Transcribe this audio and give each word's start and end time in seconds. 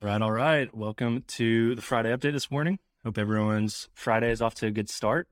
Right, 0.00 0.22
all 0.22 0.30
right. 0.30 0.72
Welcome 0.72 1.24
to 1.26 1.74
the 1.74 1.82
Friday 1.82 2.10
update 2.10 2.32
this 2.32 2.52
morning. 2.52 2.78
Hope 3.02 3.18
everyone's 3.18 3.88
Friday 3.94 4.30
is 4.30 4.40
off 4.40 4.54
to 4.56 4.66
a 4.66 4.70
good 4.70 4.88
start. 4.88 5.26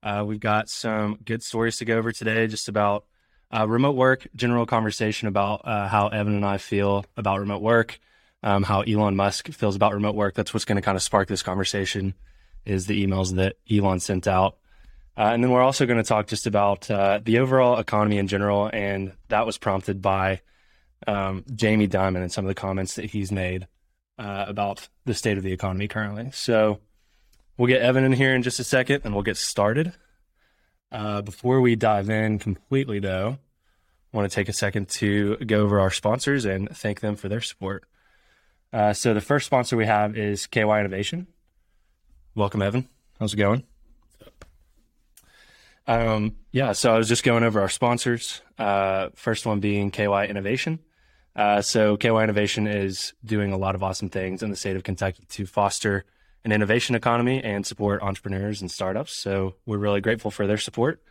Uh, 0.00 0.22
we've 0.24 0.38
got 0.38 0.68
some 0.68 1.18
good 1.24 1.42
stories 1.42 1.78
to 1.78 1.84
go 1.84 1.98
over 1.98 2.12
today, 2.12 2.46
just 2.46 2.68
about 2.68 3.04
uh, 3.50 3.66
remote 3.66 3.96
work, 3.96 4.28
general 4.36 4.64
conversation 4.64 5.26
about 5.26 5.66
uh, 5.66 5.88
how 5.88 6.06
Evan 6.06 6.36
and 6.36 6.46
I 6.46 6.58
feel 6.58 7.04
about 7.16 7.40
remote 7.40 7.62
work, 7.62 7.98
um, 8.44 8.62
how 8.62 8.82
Elon 8.82 9.16
Musk 9.16 9.48
feels 9.48 9.74
about 9.74 9.92
remote 9.92 10.14
work. 10.14 10.36
That's 10.36 10.54
what's 10.54 10.64
going 10.64 10.76
to 10.76 10.82
kind 10.82 10.94
of 10.94 11.02
spark 11.02 11.26
this 11.26 11.42
conversation 11.42 12.14
is 12.64 12.86
the 12.86 13.04
emails 13.04 13.34
that 13.34 13.56
Elon 13.68 13.98
sent 13.98 14.28
out. 14.28 14.56
Uh, 15.16 15.32
and 15.32 15.42
then 15.42 15.50
we're 15.50 15.62
also 15.62 15.84
going 15.84 16.00
to 16.00 16.08
talk 16.08 16.28
just 16.28 16.46
about 16.46 16.88
uh, 16.92 17.18
the 17.24 17.40
overall 17.40 17.80
economy 17.80 18.18
in 18.18 18.28
general. 18.28 18.70
And 18.72 19.14
that 19.30 19.46
was 19.46 19.58
prompted 19.58 20.00
by 20.00 20.42
um, 21.08 21.44
Jamie 21.52 21.88
Dimon 21.88 22.22
and 22.22 22.30
some 22.30 22.44
of 22.44 22.48
the 22.48 22.54
comments 22.54 22.94
that 22.94 23.06
he's 23.06 23.32
made 23.32 23.66
uh, 24.20 24.44
about 24.46 24.86
the 25.06 25.14
state 25.14 25.38
of 25.38 25.42
the 25.42 25.52
economy 25.52 25.88
currently. 25.88 26.30
So 26.32 26.78
we'll 27.56 27.68
get 27.68 27.80
Evan 27.80 28.04
in 28.04 28.12
here 28.12 28.34
in 28.34 28.42
just 28.42 28.60
a 28.60 28.64
second 28.64 29.02
and 29.04 29.14
we'll 29.14 29.24
get 29.24 29.38
started. 29.38 29.94
Uh, 30.92 31.22
before 31.22 31.60
we 31.60 31.74
dive 31.74 32.10
in 32.10 32.38
completely, 32.38 32.98
though, 32.98 33.38
I 34.12 34.16
want 34.16 34.30
to 34.30 34.34
take 34.34 34.48
a 34.48 34.52
second 34.52 34.88
to 34.90 35.36
go 35.36 35.62
over 35.62 35.80
our 35.80 35.90
sponsors 35.90 36.44
and 36.44 36.68
thank 36.68 37.00
them 37.00 37.16
for 37.16 37.28
their 37.28 37.40
support. 37.40 37.84
Uh, 38.72 38.92
so 38.92 39.14
the 39.14 39.20
first 39.20 39.46
sponsor 39.46 39.76
we 39.76 39.86
have 39.86 40.16
is 40.16 40.46
KY 40.46 40.62
Innovation. 40.62 41.26
Welcome, 42.34 42.60
Evan. 42.60 42.88
How's 43.18 43.32
it 43.32 43.38
going? 43.38 43.64
Um, 45.86 46.36
yeah, 46.52 46.72
so 46.72 46.94
I 46.94 46.98
was 46.98 47.08
just 47.08 47.24
going 47.24 47.42
over 47.42 47.60
our 47.60 47.68
sponsors. 47.68 48.42
Uh, 48.58 49.08
first 49.14 49.46
one 49.46 49.60
being 49.60 49.90
KY 49.90 50.26
Innovation. 50.28 50.80
Uh, 51.36 51.62
so 51.62 51.96
KY 51.96 52.08
Innovation 52.08 52.66
is 52.66 53.14
doing 53.24 53.52
a 53.52 53.56
lot 53.56 53.74
of 53.74 53.82
awesome 53.82 54.08
things 54.08 54.42
in 54.42 54.50
the 54.50 54.56
state 54.56 54.76
of 54.76 54.82
Kentucky 54.82 55.24
to 55.30 55.46
foster 55.46 56.04
an 56.44 56.52
innovation 56.52 56.94
economy 56.94 57.42
and 57.42 57.66
support 57.66 58.02
entrepreneurs 58.02 58.60
and 58.60 58.70
startups. 58.70 59.12
So 59.12 59.54
we're 59.66 59.78
really 59.78 60.00
grateful 60.00 60.30
for 60.30 60.46
their 60.46 60.58
support. 60.58 61.02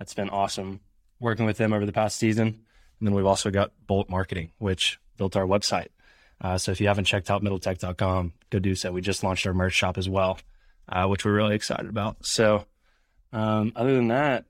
It's 0.00 0.14
been 0.14 0.30
awesome 0.30 0.80
working 1.20 1.46
with 1.46 1.56
them 1.56 1.72
over 1.72 1.86
the 1.86 1.92
past 1.92 2.18
season. 2.18 2.46
And 2.46 3.08
then 3.08 3.14
we've 3.14 3.26
also 3.26 3.50
got 3.50 3.72
Bolt 3.86 4.08
Marketing, 4.08 4.52
which 4.58 4.98
built 5.16 5.36
our 5.36 5.46
website. 5.46 5.88
Uh, 6.40 6.58
so 6.58 6.72
if 6.72 6.80
you 6.80 6.88
haven't 6.88 7.04
checked 7.04 7.30
out 7.30 7.42
middletech.com, 7.42 8.32
go 8.50 8.58
do 8.58 8.74
so. 8.74 8.92
We 8.92 9.00
just 9.00 9.22
launched 9.22 9.46
our 9.46 9.54
merch 9.54 9.72
shop 9.72 9.96
as 9.96 10.08
well, 10.08 10.38
uh, 10.88 11.06
which 11.06 11.24
we're 11.24 11.34
really 11.34 11.54
excited 11.54 11.88
about. 11.88 12.26
So 12.26 12.66
um, 13.32 13.72
other 13.76 13.94
than 13.94 14.08
that, 14.08 14.44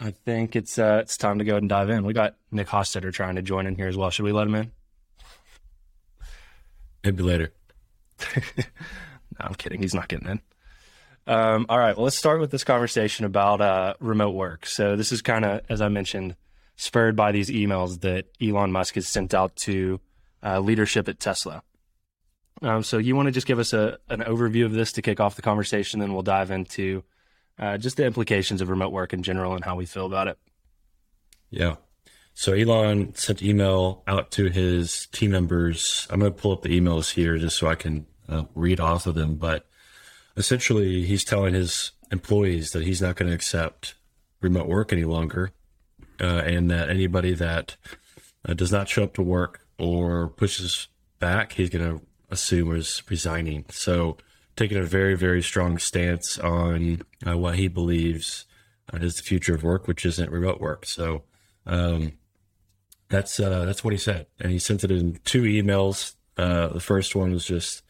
I 0.00 0.12
think 0.12 0.56
it's 0.56 0.78
uh, 0.78 1.00
it's 1.02 1.18
time 1.18 1.38
to 1.38 1.44
go 1.44 1.52
ahead 1.52 1.62
and 1.62 1.68
dive 1.68 1.90
in. 1.90 2.04
We 2.04 2.14
got 2.14 2.36
Nick 2.50 2.68
Hostetter 2.68 3.12
trying 3.12 3.36
to 3.36 3.42
join 3.42 3.66
in 3.66 3.74
here 3.74 3.86
as 3.86 3.96
well. 3.96 4.08
Should 4.10 4.24
we 4.24 4.32
let 4.32 4.46
him 4.46 4.54
in? 4.54 4.72
Maybe 7.04 7.22
later. 7.22 7.52
no, 8.56 8.64
I'm 9.38 9.54
kidding. 9.54 9.82
He's 9.82 9.94
not 9.94 10.08
getting 10.08 10.28
in. 10.28 10.40
Um, 11.26 11.66
all 11.68 11.78
right. 11.78 11.96
Well, 11.96 12.04
let's 12.04 12.16
start 12.16 12.40
with 12.40 12.50
this 12.50 12.64
conversation 12.64 13.26
about 13.26 13.60
uh, 13.60 13.94
remote 14.00 14.34
work. 14.34 14.66
So 14.66 14.96
this 14.96 15.12
is 15.12 15.22
kind 15.22 15.44
of, 15.44 15.60
as 15.68 15.80
I 15.80 15.88
mentioned, 15.88 16.34
spurred 16.76 17.14
by 17.14 17.30
these 17.30 17.50
emails 17.50 18.00
that 18.00 18.26
Elon 18.42 18.72
Musk 18.72 18.94
has 18.94 19.06
sent 19.06 19.34
out 19.34 19.54
to 19.56 20.00
uh, 20.42 20.60
leadership 20.60 21.08
at 21.08 21.20
Tesla. 21.20 21.62
Um, 22.62 22.82
so 22.82 22.98
you 22.98 23.16
want 23.16 23.26
to 23.26 23.32
just 23.32 23.46
give 23.46 23.58
us 23.58 23.72
a 23.72 23.98
an 24.08 24.20
overview 24.20 24.64
of 24.64 24.72
this 24.72 24.92
to 24.92 25.02
kick 25.02 25.20
off 25.20 25.36
the 25.36 25.42
conversation, 25.42 26.00
then 26.00 26.12
we'll 26.12 26.22
dive 26.22 26.50
into 26.50 27.04
uh, 27.60 27.78
just 27.78 27.96
the 27.96 28.04
implications 28.04 28.60
of 28.60 28.70
remote 28.70 28.90
work 28.90 29.12
in 29.12 29.22
general 29.22 29.54
and 29.54 29.64
how 29.64 29.76
we 29.76 29.86
feel 29.86 30.06
about 30.06 30.26
it. 30.26 30.38
Yeah. 31.50 31.76
So 32.32 32.54
Elon 32.54 33.14
sent 33.14 33.42
email 33.42 34.02
out 34.06 34.30
to 34.32 34.46
his 34.46 35.06
team 35.12 35.32
members. 35.32 36.06
I'm 36.10 36.20
going 36.20 36.32
to 36.32 36.38
pull 36.38 36.52
up 36.52 36.62
the 36.62 36.80
emails 36.80 37.12
here 37.12 37.36
just 37.36 37.58
so 37.58 37.66
I 37.66 37.74
can 37.74 38.06
uh, 38.28 38.44
read 38.54 38.80
off 38.80 39.06
of 39.06 39.14
them. 39.14 39.34
But 39.34 39.66
essentially, 40.36 41.04
he's 41.04 41.24
telling 41.24 41.54
his 41.54 41.92
employees 42.10 42.70
that 42.70 42.84
he's 42.84 43.02
not 43.02 43.16
going 43.16 43.28
to 43.28 43.34
accept 43.34 43.94
remote 44.40 44.68
work 44.68 44.92
any 44.92 45.04
longer, 45.04 45.52
uh, 46.20 46.42
and 46.46 46.70
that 46.70 46.88
anybody 46.88 47.34
that 47.34 47.76
uh, 48.48 48.54
does 48.54 48.72
not 48.72 48.88
show 48.88 49.04
up 49.04 49.14
to 49.14 49.22
work 49.22 49.66
or 49.78 50.28
pushes 50.28 50.88
back, 51.18 51.52
he's 51.52 51.68
going 51.68 51.98
to 51.98 52.04
assume 52.30 52.74
is 52.74 53.02
resigning. 53.10 53.66
So 53.68 54.16
taking 54.56 54.78
a 54.78 54.82
very, 54.82 55.16
very 55.16 55.42
strong 55.42 55.78
stance 55.78 56.38
on 56.38 57.02
uh, 57.26 57.36
what 57.36 57.56
he 57.56 57.68
believes 57.68 58.46
uh, 58.92 58.98
is 58.98 59.16
the 59.16 59.22
future 59.22 59.54
of 59.54 59.62
work, 59.62 59.86
which 59.86 60.04
isn't 60.04 60.30
remote 60.30 60.60
work. 60.60 60.86
So 60.86 61.22
um, 61.66 62.12
that's 63.08 63.40
uh, 63.40 63.64
that's 63.64 63.84
what 63.84 63.92
he 63.92 63.98
said, 63.98 64.26
and 64.38 64.52
he 64.52 64.58
sent 64.58 64.84
it 64.84 64.90
in 64.90 65.18
two 65.24 65.42
emails. 65.42 66.14
Uh, 66.36 66.68
the 66.68 66.80
first 66.80 67.14
one 67.14 67.32
was 67.32 67.44
just 67.44 67.82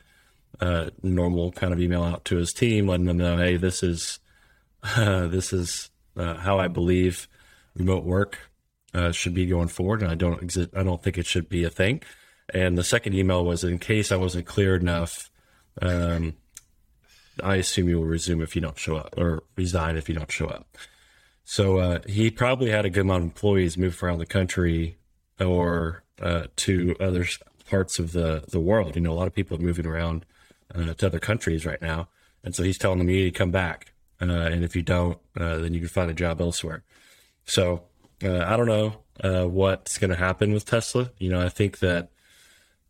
a 0.60 0.90
normal 1.02 1.52
kind 1.52 1.72
of 1.72 1.80
email 1.80 2.02
out 2.02 2.24
to 2.26 2.36
his 2.36 2.52
team, 2.52 2.86
letting 2.86 3.06
them 3.06 3.18
know, 3.18 3.36
"Hey, 3.36 3.56
this 3.56 3.82
is 3.82 4.18
this 4.96 5.52
is 5.52 5.90
how 6.16 6.58
I 6.58 6.68
believe 6.68 7.28
remote 7.74 8.04
work 8.04 8.38
uh, 8.92 9.12
should 9.12 9.34
be 9.34 9.46
going 9.46 9.68
forward, 9.68 10.02
and 10.02 10.10
I 10.10 10.14
don't 10.14 10.40
exi- 10.40 10.76
I 10.76 10.82
don't 10.82 11.02
think 11.02 11.18
it 11.18 11.26
should 11.26 11.48
be 11.48 11.64
a 11.64 11.70
thing." 11.70 12.02
And 12.52 12.76
the 12.76 12.84
second 12.84 13.14
email 13.14 13.44
was 13.44 13.62
in 13.62 13.78
case 13.78 14.10
I 14.10 14.16
wasn't 14.16 14.46
clear 14.46 14.74
enough. 14.74 15.30
Um, 15.80 16.34
I 17.42 17.56
assume 17.56 17.88
you 17.88 17.98
will 17.98 18.06
resume 18.06 18.42
if 18.42 18.54
you 18.54 18.62
don't 18.62 18.78
show 18.78 18.96
up 18.96 19.14
or 19.16 19.42
resign 19.56 19.96
if 19.96 20.08
you 20.08 20.14
don't 20.14 20.30
show 20.30 20.46
up. 20.46 20.76
So 21.44 21.78
uh, 21.78 21.98
he 22.06 22.30
probably 22.30 22.70
had 22.70 22.84
a 22.84 22.90
good 22.90 23.00
amount 23.00 23.22
of 23.22 23.28
employees 23.30 23.76
move 23.76 24.00
around 24.02 24.18
the 24.18 24.26
country 24.26 24.98
or 25.40 26.04
uh, 26.22 26.44
to 26.56 26.94
other 27.00 27.26
parts 27.68 27.98
of 27.98 28.12
the, 28.12 28.44
the 28.48 28.60
world. 28.60 28.94
You 28.94 29.02
know, 29.02 29.12
a 29.12 29.14
lot 29.14 29.26
of 29.26 29.34
people 29.34 29.56
are 29.56 29.60
moving 29.60 29.86
around 29.86 30.26
uh, 30.74 30.94
to 30.94 31.06
other 31.06 31.18
countries 31.18 31.66
right 31.66 31.82
now. 31.82 32.08
And 32.44 32.54
so 32.54 32.62
he's 32.62 32.78
telling 32.78 32.98
them, 32.98 33.10
you 33.10 33.24
need 33.24 33.32
to 33.32 33.38
come 33.38 33.50
back. 33.50 33.92
Uh, 34.20 34.26
and 34.26 34.62
if 34.62 34.76
you 34.76 34.82
don't, 34.82 35.18
uh, 35.36 35.58
then 35.58 35.74
you 35.74 35.80
can 35.80 35.88
find 35.88 36.10
a 36.10 36.14
job 36.14 36.40
elsewhere. 36.40 36.84
So 37.46 37.82
uh, 38.22 38.44
I 38.44 38.56
don't 38.56 38.66
know 38.66 39.02
what's 39.48 39.98
going 39.98 40.10
to 40.10 40.16
happen 40.16 40.52
with 40.52 40.66
Tesla. 40.66 41.10
You 41.18 41.30
know, 41.30 41.40
I 41.40 41.48
think 41.48 41.80
that 41.80 42.10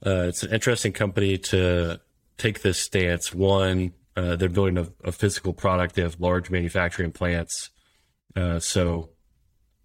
it's 0.03 0.43
an 0.43 0.53
interesting 0.53 0.93
company 0.93 1.39
to 1.39 2.01
take 2.37 2.63
this 2.63 2.79
stance. 2.79 3.33
One, 3.33 3.93
uh, 4.21 4.37
they're 4.37 4.51
building 4.51 4.77
a, 4.77 4.87
a, 5.03 5.13
physical 5.13 5.55
product. 5.55 5.95
They 5.95 6.03
have 6.03 6.21
large 6.21 6.51
manufacturing 6.51 7.11
plants. 7.11 7.71
Uh, 8.37 8.59
so, 8.59 9.09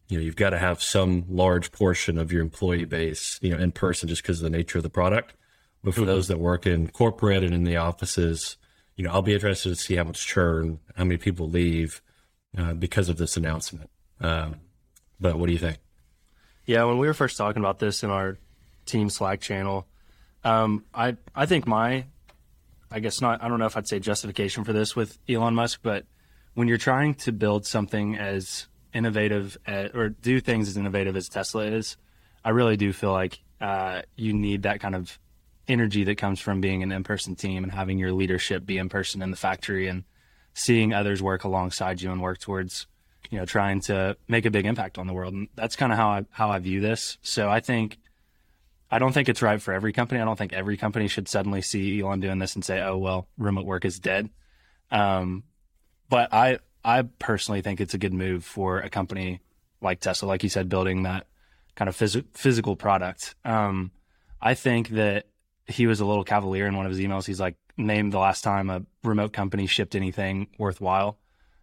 you 0.09 0.17
know, 0.17 0.23
you've 0.23 0.35
got 0.35 0.49
to 0.49 0.57
have 0.57 0.83
some 0.83 1.23
large 1.29 1.71
portion 1.71 2.17
of 2.17 2.33
your 2.33 2.41
employee 2.41 2.83
base, 2.83 3.39
you 3.41 3.51
know, 3.51 3.57
in 3.57 3.71
person 3.71 4.09
just 4.09 4.23
because 4.23 4.41
of 4.41 4.43
the 4.43 4.57
nature 4.57 4.77
of 4.77 4.83
the 4.83 4.89
product. 4.89 5.35
But 5.83 5.93
for 5.93 6.01
those 6.01 6.27
that 6.27 6.39
work 6.39 6.65
in 6.65 6.89
corporate 6.89 7.43
and 7.43 7.53
in 7.53 7.63
the 7.63 7.77
offices, 7.77 8.57
you 8.97 9.05
know, 9.05 9.11
I'll 9.11 9.21
be 9.21 9.33
interested 9.35 9.69
to 9.69 9.75
see 9.75 9.95
how 9.95 10.03
much 10.03 10.25
churn, 10.25 10.79
how 10.95 11.05
many 11.05 11.17
people 11.17 11.47
leave 11.47 12.01
uh, 12.57 12.73
because 12.73 13.07
of 13.07 13.17
this 13.17 13.37
announcement. 13.37 13.89
Um, 14.19 14.55
but 15.17 15.37
what 15.37 15.45
do 15.47 15.53
you 15.53 15.59
think? 15.59 15.77
Yeah, 16.65 16.83
when 16.85 16.97
we 16.97 17.07
were 17.07 17.13
first 17.13 17.37
talking 17.37 17.61
about 17.61 17.79
this 17.79 18.03
in 18.03 18.09
our 18.09 18.37
team 18.85 19.09
Slack 19.09 19.39
channel, 19.39 19.87
um, 20.43 20.83
I 20.93 21.15
I 21.35 21.45
think 21.45 21.67
my 21.67 22.05
I 22.91 22.99
guess 22.99 23.21
not, 23.21 23.43
I 23.43 23.47
don't 23.47 23.59
know 23.59 23.65
if 23.65 23.77
I'd 23.77 23.87
say 23.87 23.99
justification 23.99 24.63
for 24.63 24.73
this 24.73 24.95
with 24.95 25.17
Elon 25.27 25.55
Musk, 25.55 25.79
but 25.81 26.05
when 26.53 26.67
you're 26.67 26.77
trying 26.77 27.15
to 27.15 27.31
build 27.31 27.65
something 27.65 28.17
as 28.17 28.67
innovative 28.93 29.57
as, 29.65 29.91
or 29.93 30.09
do 30.09 30.39
things 30.39 30.69
as 30.69 30.77
innovative 30.77 31.15
as 31.15 31.27
Tesla 31.27 31.65
is, 31.65 31.97
I 32.43 32.49
really 32.49 32.77
do 32.77 32.93
feel 32.93 33.11
like 33.11 33.39
uh, 33.59 34.03
you 34.15 34.33
need 34.33 34.63
that 34.63 34.79
kind 34.79 34.95
of 34.95 35.19
energy 35.67 36.03
that 36.03 36.17
comes 36.17 36.39
from 36.39 36.61
being 36.61 36.83
an 36.83 36.91
in-person 36.91 37.35
team 37.35 37.63
and 37.63 37.71
having 37.71 37.97
your 37.97 38.11
leadership 38.11 38.65
be 38.65 38.77
in 38.77 38.87
person 38.87 39.21
in 39.21 39.31
the 39.31 39.37
factory 39.37 39.87
and 39.87 40.03
seeing 40.53 40.93
others 40.93 41.21
work 41.21 41.43
alongside 41.43 42.01
you 42.01 42.11
and 42.11 42.21
work 42.21 42.39
towards 42.39 42.87
you 43.31 43.39
know 43.39 43.45
trying 43.45 43.81
to 43.81 44.15
make 44.27 44.45
a 44.45 44.51
big 44.51 44.65
impact 44.65 44.97
on 44.97 45.07
the 45.07 45.13
world. 45.13 45.33
And 45.33 45.47
that's 45.55 45.75
kind 45.75 45.91
of 45.91 45.97
how 45.97 46.09
I 46.09 46.25
how 46.31 46.49
I 46.49 46.59
view 46.59 46.81
this. 46.81 47.17
So 47.21 47.49
I 47.49 47.59
think 47.59 47.97
I 48.95 48.99
don't 48.99 49.11
think 49.11 49.27
it's 49.27 49.41
right 49.41 49.61
for 49.61 49.73
every 49.73 49.91
company. 49.91 50.21
I 50.21 50.23
don't 50.23 50.37
think 50.37 50.53
every 50.53 50.77
company 50.77 51.09
should 51.09 51.27
suddenly 51.27 51.61
see 51.61 51.99
Elon 51.99 52.21
doing 52.21 52.39
this 52.39 52.55
and 52.55 52.63
say, 52.63 52.81
"Oh 52.81 52.97
well, 52.97 53.27
remote 53.37 53.65
work 53.65 53.83
is 53.83 53.99
dead." 53.99 54.29
Um, 54.89 55.43
but 56.07 56.33
I 56.33 56.59
I 56.81 57.01
personally 57.01 57.61
think 57.61 57.81
it's 57.81 57.93
a 57.93 57.97
good 57.97 58.13
move 58.13 58.45
for 58.45 58.79
a 58.79 58.89
company 58.89 59.41
like 59.81 59.99
Tesla, 59.99 60.27
like 60.27 60.43
you 60.43 60.49
said, 60.49 60.69
building 60.69 61.03
that 61.03 61.27
kind 61.75 61.89
of 61.89 61.97
phys- 61.97 62.23
physical 62.31 62.77
product. 62.77 63.35
Um, 63.43 63.91
I 64.41 64.53
think 64.53 64.87
that 64.91 65.25
he 65.67 65.87
was 65.87 65.99
a 65.99 66.05
little 66.05 66.23
cavalier 66.23 66.65
in 66.65 66.77
one 66.77 66.85
of 66.85 66.91
his 66.93 67.01
emails. 67.01 67.25
He's 67.25 67.41
like, 67.41 67.57
"Name 67.75 68.11
the 68.11 68.19
last 68.19 68.45
time 68.45 68.69
a 68.69 68.83
remote 69.03 69.33
company 69.33 69.67
shipped 69.67 69.95
anything 69.95 70.47
worthwhile." 70.57 71.19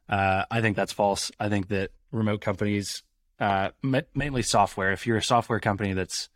Uh, 0.06 0.44
I 0.50 0.60
think 0.60 0.76
that's 0.76 0.92
false. 0.92 1.32
I 1.40 1.48
think 1.48 1.68
that 1.68 1.92
remote 2.10 2.42
companies, 2.42 3.04
uh, 3.40 3.70
ma- 3.80 4.02
mainly 4.14 4.42
software, 4.42 4.92
if 4.92 5.06
you're 5.06 5.16
a 5.16 5.22
software 5.22 5.60
company 5.60 5.94
that's 5.94 6.28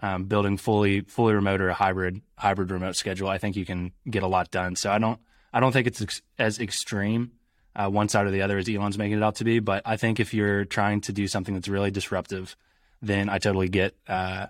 um, 0.00 0.24
building 0.24 0.56
fully 0.56 1.02
fully 1.02 1.34
remote 1.34 1.60
or 1.60 1.68
a 1.68 1.74
hybrid 1.74 2.22
hybrid 2.36 2.70
remote 2.70 2.96
schedule, 2.96 3.28
I 3.28 3.38
think 3.38 3.56
you 3.56 3.64
can 3.64 3.92
get 4.08 4.22
a 4.22 4.26
lot 4.26 4.50
done. 4.50 4.76
So 4.76 4.90
I 4.90 4.98
don't 4.98 5.20
I 5.52 5.60
don't 5.60 5.72
think 5.72 5.86
it's 5.86 6.02
ex- 6.02 6.22
as 6.38 6.58
extreme 6.58 7.32
uh, 7.76 7.88
one 7.88 8.08
side 8.08 8.26
or 8.26 8.30
the 8.30 8.42
other 8.42 8.58
as 8.58 8.68
Elon's 8.68 8.98
making 8.98 9.18
it 9.18 9.22
out 9.22 9.36
to 9.36 9.44
be. 9.44 9.58
But 9.58 9.82
I 9.84 9.96
think 9.96 10.20
if 10.20 10.34
you're 10.34 10.64
trying 10.64 11.02
to 11.02 11.12
do 11.12 11.28
something 11.28 11.54
that's 11.54 11.68
really 11.68 11.90
disruptive, 11.90 12.56
then 13.02 13.28
I 13.28 13.38
totally 13.38 13.68
get 13.68 13.94
uh, 14.08 14.46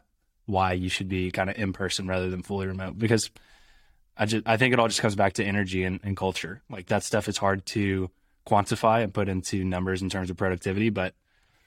why 0.46 0.72
you 0.72 0.88
should 0.88 1.08
be 1.08 1.30
kind 1.30 1.50
of 1.50 1.56
in 1.56 1.72
person 1.72 2.06
rather 2.06 2.30
than 2.30 2.42
fully 2.42 2.66
remote 2.66 2.98
because 2.98 3.30
I 4.16 4.26
just 4.26 4.46
I 4.46 4.56
think 4.56 4.72
it 4.72 4.78
all 4.78 4.88
just 4.88 5.00
comes 5.00 5.16
back 5.16 5.34
to 5.34 5.44
energy 5.44 5.84
and, 5.84 6.00
and 6.02 6.16
culture. 6.16 6.62
Like 6.70 6.86
that 6.86 7.02
stuff 7.02 7.28
is 7.28 7.38
hard 7.38 7.66
to 7.66 8.10
quantify 8.46 9.02
and 9.02 9.12
put 9.12 9.28
into 9.28 9.64
numbers 9.64 10.02
in 10.02 10.10
terms 10.10 10.30
of 10.30 10.36
productivity, 10.36 10.90
but 10.90 11.14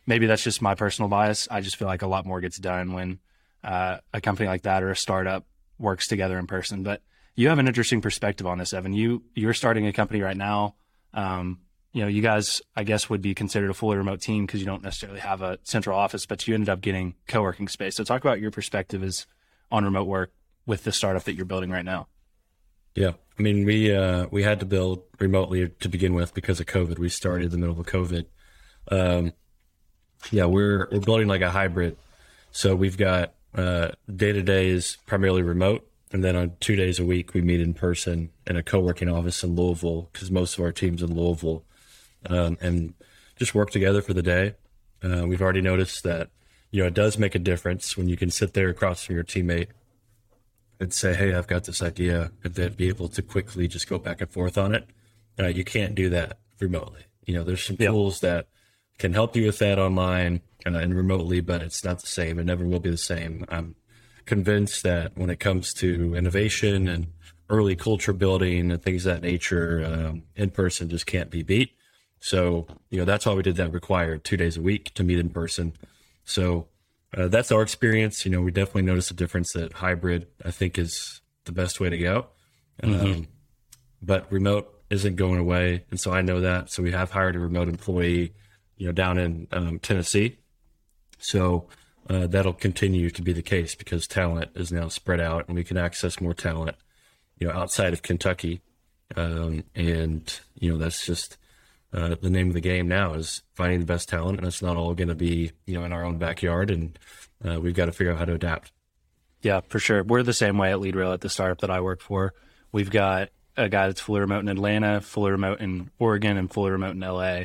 maybe 0.05 0.25
that's 0.25 0.43
just 0.43 0.61
my 0.61 0.75
personal 0.75 1.09
bias. 1.09 1.47
I 1.49 1.61
just 1.61 1.75
feel 1.75 1.87
like 1.87 2.01
a 2.01 2.07
lot 2.07 2.25
more 2.25 2.41
gets 2.41 2.57
done 2.57 2.93
when 2.93 3.19
uh, 3.63 3.97
a 4.13 4.21
company 4.21 4.47
like 4.47 4.63
that 4.63 4.83
or 4.83 4.91
a 4.91 4.95
startup 4.95 5.45
works 5.79 6.07
together 6.07 6.37
in 6.37 6.47
person. 6.47 6.83
But 6.83 7.01
you 7.35 7.49
have 7.49 7.59
an 7.59 7.67
interesting 7.67 8.01
perspective 8.01 8.45
on 8.45 8.57
this, 8.57 8.73
Evan. 8.73 8.93
You 8.93 9.23
you're 9.33 9.53
starting 9.53 9.87
a 9.87 9.93
company 9.93 10.21
right 10.21 10.37
now. 10.37 10.75
Um, 11.13 11.59
you 11.91 12.01
know, 12.01 12.07
you 12.07 12.21
guys, 12.23 12.61
I 12.75 12.83
guess, 12.83 13.09
would 13.09 13.21
be 13.21 13.35
considered 13.35 13.69
a 13.69 13.73
fully 13.73 13.97
remote 13.97 14.19
team 14.19 14.45
because 14.45 14.59
you 14.59 14.65
don't 14.65 14.81
necessarily 14.81 15.19
have 15.19 15.43
a 15.43 15.59
central 15.63 15.97
office, 15.97 16.25
but 16.25 16.47
you 16.47 16.55
ended 16.55 16.69
up 16.69 16.81
getting 16.81 17.13
co-working 17.27 17.67
space. 17.67 17.95
So 17.95 18.03
talk 18.03 18.23
about 18.23 18.39
your 18.39 18.49
perspective 18.49 19.03
as 19.03 19.27
on 19.71 19.85
remote 19.85 20.05
work 20.05 20.31
with 20.65 20.83
the 20.83 20.91
startup 20.91 21.23
that 21.25 21.33
you're 21.33 21.45
building 21.45 21.69
right 21.69 21.85
now. 21.85 22.07
Yeah, 22.95 23.13
I 23.37 23.41
mean, 23.41 23.65
we 23.65 23.93
uh, 23.93 24.27
we 24.31 24.43
had 24.43 24.59
to 24.59 24.65
build 24.65 25.03
remotely 25.19 25.69
to 25.69 25.89
begin 25.89 26.13
with 26.13 26.33
because 26.33 26.59
of 26.59 26.65
COVID. 26.65 26.99
We 26.99 27.09
started 27.09 27.45
in 27.45 27.51
the 27.51 27.57
middle 27.57 27.79
of 27.79 27.85
COVID. 27.87 28.25
Um, 28.91 29.33
yeah, 30.31 30.45
we're 30.45 30.87
we're 30.91 30.99
building 30.99 31.27
like 31.27 31.41
a 31.41 31.49
hybrid. 31.49 31.97
So 32.51 32.75
we've 32.75 32.97
got 32.97 33.33
day 33.55 34.31
to 34.31 34.41
day 34.41 34.67
is 34.67 34.97
primarily 35.05 35.41
remote, 35.41 35.87
and 36.11 36.23
then 36.23 36.35
on 36.35 36.53
two 36.59 36.75
days 36.75 36.99
a 36.99 37.05
week 37.05 37.33
we 37.33 37.41
meet 37.41 37.61
in 37.61 37.73
person 37.73 38.29
in 38.47 38.57
a 38.57 38.63
co-working 38.63 39.09
office 39.09 39.43
in 39.43 39.55
Louisville 39.55 40.09
because 40.11 40.31
most 40.31 40.57
of 40.57 40.63
our 40.63 40.71
teams 40.71 41.01
in 41.01 41.15
Louisville 41.15 41.63
um, 42.27 42.57
and 42.61 42.93
just 43.35 43.55
work 43.55 43.71
together 43.71 44.01
for 44.01 44.13
the 44.13 44.21
day. 44.21 44.55
Uh, 45.03 45.25
we've 45.27 45.41
already 45.41 45.61
noticed 45.61 46.03
that 46.03 46.29
you 46.71 46.81
know 46.81 46.87
it 46.87 46.93
does 46.93 47.17
make 47.17 47.35
a 47.35 47.39
difference 47.39 47.97
when 47.97 48.07
you 48.07 48.17
can 48.17 48.29
sit 48.29 48.53
there 48.53 48.69
across 48.69 49.03
from 49.03 49.15
your 49.15 49.23
teammate 49.23 49.67
and 50.79 50.93
say, 50.93 51.13
"Hey, 51.13 51.33
I've 51.33 51.47
got 51.47 51.65
this 51.65 51.81
idea," 51.81 52.31
and 52.43 52.53
then 52.55 52.73
be 52.73 52.87
able 52.87 53.09
to 53.09 53.21
quickly 53.21 53.67
just 53.67 53.89
go 53.89 53.97
back 53.97 54.21
and 54.21 54.29
forth 54.29 54.57
on 54.57 54.73
it. 54.73 54.87
Uh, 55.39 55.47
you 55.47 55.63
can't 55.63 55.95
do 55.95 56.09
that 56.09 56.37
remotely. 56.59 57.01
You 57.25 57.35
know, 57.35 57.43
there's 57.43 57.63
some 57.63 57.77
yep. 57.79 57.89
tools 57.89 58.19
that 58.21 58.47
can 58.97 59.13
help 59.13 59.35
you 59.35 59.45
with 59.45 59.59
that 59.59 59.79
online 59.79 60.35
uh, 60.35 60.52
and 60.65 60.95
remotely, 60.95 61.41
but 61.41 61.61
it's 61.61 61.83
not 61.83 62.01
the 62.01 62.07
same. 62.07 62.39
It 62.39 62.45
never 62.45 62.65
will 62.65 62.79
be 62.79 62.89
the 62.89 62.97
same. 62.97 63.45
I'm 63.49 63.75
convinced 64.25 64.83
that 64.83 65.17
when 65.17 65.29
it 65.29 65.39
comes 65.39 65.73
to 65.75 66.15
innovation 66.15 66.87
and 66.87 67.07
early 67.49 67.75
culture 67.75 68.13
building 68.13 68.71
and 68.71 68.81
things 68.81 69.05
of 69.05 69.15
that 69.15 69.21
nature, 69.21 69.83
um, 69.85 70.23
in 70.35 70.49
person 70.49 70.89
just 70.89 71.05
can't 71.05 71.29
be 71.29 71.43
beat. 71.43 71.71
So, 72.19 72.67
you 72.89 72.97
know, 72.99 73.05
that's 73.05 73.25
why 73.25 73.33
we 73.33 73.43
did 73.43 73.57
that 73.57 73.73
required 73.73 74.23
two 74.23 74.37
days 74.37 74.55
a 74.55 74.61
week 74.61 74.93
to 74.93 75.03
meet 75.03 75.19
in 75.19 75.29
person. 75.29 75.73
So 76.23 76.67
uh, 77.15 77.27
that's 77.27 77.51
our 77.51 77.61
experience. 77.61 78.25
You 78.25 78.31
know, 78.31 78.41
we 78.41 78.51
definitely 78.51 78.83
noticed 78.83 79.11
a 79.11 79.15
difference 79.15 79.51
that 79.53 79.73
hybrid, 79.73 80.27
I 80.43 80.51
think, 80.51 80.77
is 80.77 81.21
the 81.43 81.51
best 81.51 81.79
way 81.81 81.89
to 81.89 81.97
go. 81.97 82.27
Mm-hmm. 82.81 83.05
Um, 83.05 83.27
but 84.01 84.31
remote 84.31 84.73
isn't 84.89 85.15
going 85.17 85.39
away. 85.39 85.85
And 85.91 85.99
so 85.99 86.11
I 86.11 86.21
know 86.21 86.39
that. 86.41 86.71
So 86.71 86.81
we 86.81 86.91
have 86.91 87.11
hired 87.11 87.35
a 87.35 87.39
remote 87.39 87.67
employee, 87.67 88.33
you 88.77 88.85
know, 88.85 88.93
down 88.93 89.17
in 89.17 89.47
um, 89.51 89.79
Tennessee. 89.79 90.39
So 91.23 91.67
uh, 92.09 92.27
that'll 92.27 92.53
continue 92.53 93.09
to 93.09 93.21
be 93.21 93.33
the 93.33 93.41
case 93.41 93.75
because 93.75 94.07
talent 94.07 94.51
is 94.55 94.71
now 94.71 94.89
spread 94.89 95.21
out 95.21 95.47
and 95.47 95.55
we 95.55 95.63
can 95.63 95.77
access 95.77 96.19
more 96.19 96.33
talent, 96.33 96.75
you 97.39 97.47
know, 97.47 97.53
outside 97.53 97.93
of 97.93 98.01
Kentucky. 98.01 98.61
Um, 99.15 99.63
and, 99.73 100.39
you 100.59 100.71
know, 100.71 100.77
that's 100.77 101.05
just, 101.05 101.37
uh, 101.93 102.15
the 102.19 102.29
name 102.29 102.47
of 102.47 102.55
the 102.55 102.61
game 102.61 102.87
now 102.87 103.13
is 103.13 103.43
finding 103.53 103.79
the 103.79 103.85
best 103.85 104.09
talent, 104.09 104.39
and 104.39 104.47
it's 104.47 104.63
not 104.63 104.77
all 104.77 104.95
going 104.95 105.09
to 105.09 105.15
be 105.15 105.51
you 105.67 105.75
know 105.75 105.85
in 105.85 105.93
our 105.93 106.03
own 106.03 106.17
backyard, 106.17 106.71
and 106.71 106.97
uh, 107.47 107.59
we've 107.61 107.75
got 107.75 107.85
to 107.85 107.91
figure 107.91 108.11
out 108.11 108.17
how 108.17 108.25
to 108.25 108.33
adapt. 108.33 108.71
Yeah, 109.43 109.61
for 109.67 109.77
sure. 109.77 110.03
We're 110.03 110.23
the 110.23 110.33
same 110.33 110.57
way 110.57 110.71
at 110.71 110.79
LeadRail 110.79 111.13
at 111.13 111.21
the 111.21 111.29
startup 111.29 111.61
that 111.61 111.69
I 111.69 111.81
work 111.81 112.01
for. 112.01 112.33
We've 112.71 112.89
got 112.89 113.29
a 113.55 113.69
guy 113.69 113.87
that's 113.87 114.01
fully 114.01 114.21
remote 114.21 114.39
in 114.39 114.49
Atlanta, 114.49 115.01
fully 115.01 115.31
remote 115.31 115.59
in 115.59 115.91
Oregon, 115.99 116.37
and 116.37 116.51
fully 116.51 116.71
remote 116.71 116.95
in 116.95 116.99
LA. 117.01 117.43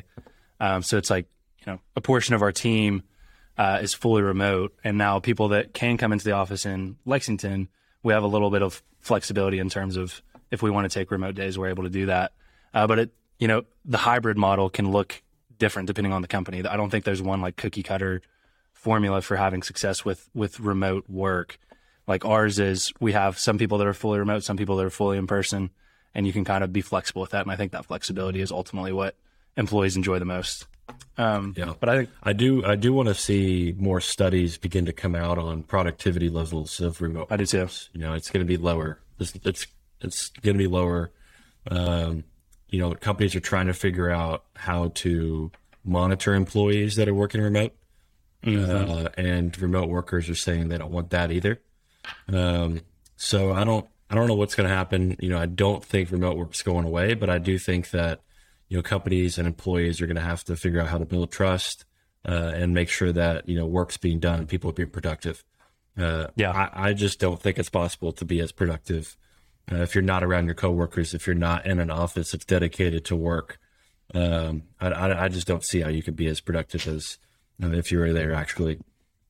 Um, 0.61 0.83
so 0.83 0.97
it's 0.97 1.11
like 1.11 1.27
you 1.59 1.73
know 1.73 1.81
a 1.95 2.01
portion 2.01 2.35
of 2.35 2.41
our 2.41 2.53
team 2.53 3.03
uh, 3.59 3.81
is 3.83 3.93
fully 3.93 4.23
remote, 4.23 4.73
and 4.85 4.97
now 4.97 5.19
people 5.19 5.49
that 5.49 5.75
can 5.75 5.99
come 5.99 6.13
into 6.13 6.25
the 6.25 6.33
office 6.33 6.65
in 6.65 6.97
Lexington, 7.05 7.69
we 8.03 8.13
have 8.13 8.23
a 8.23 8.29
little 8.29 8.51
bit 8.51 8.63
of 8.63 8.83
flexibility 9.01 9.59
in 9.59 9.69
terms 9.69 9.97
of 9.97 10.23
if 10.51 10.63
we 10.63 10.71
want 10.71 10.91
to 10.91 10.99
take 10.99 11.11
remote 11.11 11.35
days, 11.35 11.59
we're 11.59 11.69
able 11.69 11.83
to 11.83 11.91
do 11.91 12.07
that. 12.07 12.33
Uh, 12.73 12.87
but 12.87 12.99
it 12.99 13.11
you 13.39 13.49
know, 13.49 13.65
the 13.85 13.99
hybrid 13.99 14.37
model 14.37 14.69
can 14.69 14.91
look 14.91 15.23
different 15.59 15.87
depending 15.87 16.13
on 16.13 16.23
the 16.23 16.29
company. 16.29 16.65
I 16.65 16.77
don't 16.77 16.91
think 16.91 17.05
there's 17.05 17.23
one 17.23 17.41
like 17.41 17.57
cookie 17.57 17.83
cutter 17.83 18.21
formula 18.73 19.21
for 19.23 19.37
having 19.37 19.63
success 19.63 20.05
with 20.05 20.29
with 20.35 20.61
remote 20.61 21.09
work. 21.09 21.59
Like 22.07 22.25
ours 22.25 22.59
is 22.59 22.93
we 23.01 23.13
have 23.13 23.39
some 23.39 23.59
people 23.59 23.79
that 23.79 23.87
are 23.87 23.95
fully 23.95 24.19
remote, 24.19 24.45
some 24.45 24.57
people 24.57 24.77
that 24.77 24.87
are 24.87 24.91
fully 24.91 25.19
in 25.19 25.27
person, 25.27 25.71
and 26.15 26.27
you 26.27 26.33
can 26.33 26.45
kind 26.45 26.65
of 26.65 26.73
be 26.73 26.81
flexible 26.81 27.23
with 27.23 27.33
that. 27.33 27.43
And 27.43 27.51
I 27.51 27.57
think 27.57 27.73
that 27.73 27.87
flexibility 27.87 28.41
is 28.41 28.51
ultimately 28.51 28.93
what 28.93 29.17
employees 29.57 29.97
enjoy 29.97 30.19
the 30.19 30.25
most. 30.25 30.67
Um, 31.17 31.55
yeah, 31.57 31.75
but 31.79 31.89
I 31.89 31.97
think 31.97 32.11
I 32.23 32.33
do 32.33 32.65
I 32.65 32.77
do 32.77 32.93
want 32.93 33.09
to 33.09 33.15
see 33.15 33.75
more 33.77 34.01
studies 34.01 34.57
begin 34.57 34.87
to 34.87 34.93
come 34.93 35.15
out 35.15 35.37
on 35.37 35.65
productivity 35.65 36.29
levels 36.29 36.81
of 36.81 37.01
remote. 37.01 37.27
I 37.31 37.37
do 37.37 37.47
too. 37.47 37.69
You 37.93 38.01
know, 38.01 38.15
it's 38.15 38.31
going 38.31 38.47
to 38.47 38.49
be 38.49 38.57
lower. 38.57 39.01
It's 39.19 39.35
it's, 39.45 39.67
it's 40.01 40.29
going 40.29 40.57
to 40.57 40.63
be 40.63 40.69
lower. 40.69 41.11
Um, 41.71 42.25
you 42.69 42.79
know, 42.79 42.95
companies 42.95 43.35
are 43.35 43.41
trying 43.41 43.67
to 43.67 43.75
figure 43.75 44.11
out 44.11 44.45
how 44.55 44.89
to 44.97 45.51
monitor 45.85 46.35
employees 46.35 46.97
that 46.97 47.09
are 47.09 47.15
working 47.15 47.41
remote. 47.41 47.73
Mm-hmm. 48.45 49.07
Uh, 49.07 49.09
and 49.17 49.61
remote 49.61 49.89
workers 49.89 50.29
are 50.29 50.35
saying 50.35 50.69
they 50.69 50.79
don't 50.79 50.93
want 50.93 51.11
that 51.11 51.33
either. 51.33 51.61
Um, 52.33 52.83
so 53.17 53.53
I 53.53 53.65
don't, 53.65 53.87
I 54.09 54.15
don't 54.15 54.29
know 54.29 54.37
what's 54.37 54.55
going 54.55 54.69
to 54.69 54.75
happen. 54.75 55.17
You 55.19 55.31
know, 55.31 55.39
I 55.39 55.47
don't 55.47 55.85
think 55.85 56.13
remote 56.13 56.37
work's 56.37 56.63
going 56.63 56.85
away, 56.85 57.15
but 57.15 57.29
I 57.29 57.39
do 57.39 57.59
think 57.59 57.91
that, 57.91 58.21
you 58.69 58.77
know, 58.77 58.83
companies 58.83 59.39
and 59.39 59.47
employees 59.47 60.01
are 60.01 60.07
going 60.07 60.17
to 60.17 60.23
have 60.23 60.45
to 60.45 60.57
figure 60.57 60.81
out 60.81 60.89
how 60.89 60.99
to 60.99 61.07
build 61.07 61.31
trust 61.31 61.85
uh, 62.27 62.53
and 62.55 62.75
make 62.75 62.89
sure 62.89 63.13
that, 63.13 63.49
you 63.49 63.57
know, 63.57 63.67
work's 63.67 63.97
being 63.97 64.19
done 64.19 64.41
and 64.41 64.49
people 64.49 64.71
are 64.71 64.75
being 64.75 64.91
productive. 64.91 65.45
Uh, 65.97 66.29
yeah. 66.37 66.51
I, 66.51 66.89
I 66.89 66.93
just 66.93 67.19
don't 67.19 67.41
think 67.41 67.59
it's 67.59 67.71
possible 67.71 68.13
to 68.13 68.25
be 68.25 68.41
as 68.41 68.53
productive 68.53 69.17
uh, 69.71 69.77
if 69.77 69.95
you're 69.95 70.03
not 70.03 70.25
around 70.25 70.47
your 70.47 70.55
coworkers, 70.55 71.15
if 71.15 71.27
you're 71.27 71.37
not 71.37 71.67
in 71.67 71.79
an 71.79 71.91
office 71.91 72.33
that's 72.33 72.45
dedicated 72.45 73.05
to 73.07 73.17
work, 73.17 73.59
um, 74.15 74.63
I, 74.81 74.89
I, 74.89 75.25
I, 75.25 75.29
just 75.29 75.47
don't 75.47 75.65
see 75.65 75.81
how 75.81 75.91
you 75.91 76.03
could 76.03 76.17
be 76.17 76.27
as 76.29 76.41
productive 76.41 76.87
as 76.89 77.19
if 77.61 77.93
you 77.93 77.99
were 77.99 78.13
there 78.15 78.33
actually. 78.33 78.81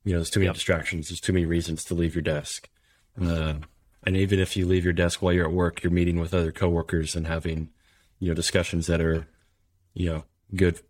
You 0.04 0.12
know, 0.12 0.18
there's 0.18 0.30
too 0.30 0.40
many 0.40 0.48
yep. 0.48 0.54
distractions. 0.54 1.08
There's 1.08 1.20
too 1.20 1.32
many 1.32 1.46
reasons 1.46 1.84
to 1.84 1.94
leave 1.94 2.14
your 2.14 2.22
desk. 2.22 2.68
Uh, 3.20 3.54
and 4.04 4.16
even 4.16 4.38
if 4.38 4.56
you 4.56 4.66
leave 4.66 4.84
your 4.84 4.92
desk 4.92 5.20
while 5.20 5.32
you're 5.32 5.46
at 5.46 5.52
work, 5.52 5.82
you're 5.82 5.90
meeting 5.90 6.20
with 6.20 6.32
other 6.32 6.52
coworkers 6.52 7.16
and 7.16 7.26
having, 7.26 7.70
you 8.18 8.28
know, 8.28 8.34
discussions 8.34 8.86
that 8.86 9.00
are, 9.00 9.26
you 9.94 10.10
know, 10.10 10.24
good, 10.54 10.80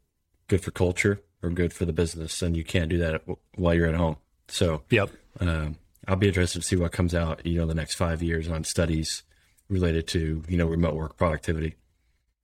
good 0.48 0.62
for 0.62 0.70
culture 0.70 1.22
or 1.42 1.50
good 1.50 1.72
for 1.72 1.84
the 1.84 1.92
business. 1.92 2.42
And 2.42 2.56
you 2.56 2.64
can't 2.64 2.88
do 2.88 2.98
that 2.98 3.22
while 3.54 3.74
you're 3.74 3.88
at 3.88 3.94
home. 3.94 4.16
So, 4.48 4.82
yep. 4.90 5.10
Um, 5.40 5.76
I'll 6.06 6.16
be 6.16 6.28
interested 6.28 6.60
to 6.62 6.66
see 6.66 6.76
what 6.76 6.92
comes 6.92 7.14
out, 7.14 7.44
you 7.44 7.58
know, 7.58 7.66
the 7.66 7.74
next 7.74 7.94
five 7.94 8.22
years 8.22 8.48
on 8.48 8.64
studies 8.64 9.22
related 9.68 10.06
to 10.08 10.42
you 10.48 10.56
know 10.56 10.66
remote 10.66 10.94
work 10.94 11.16
productivity. 11.16 11.76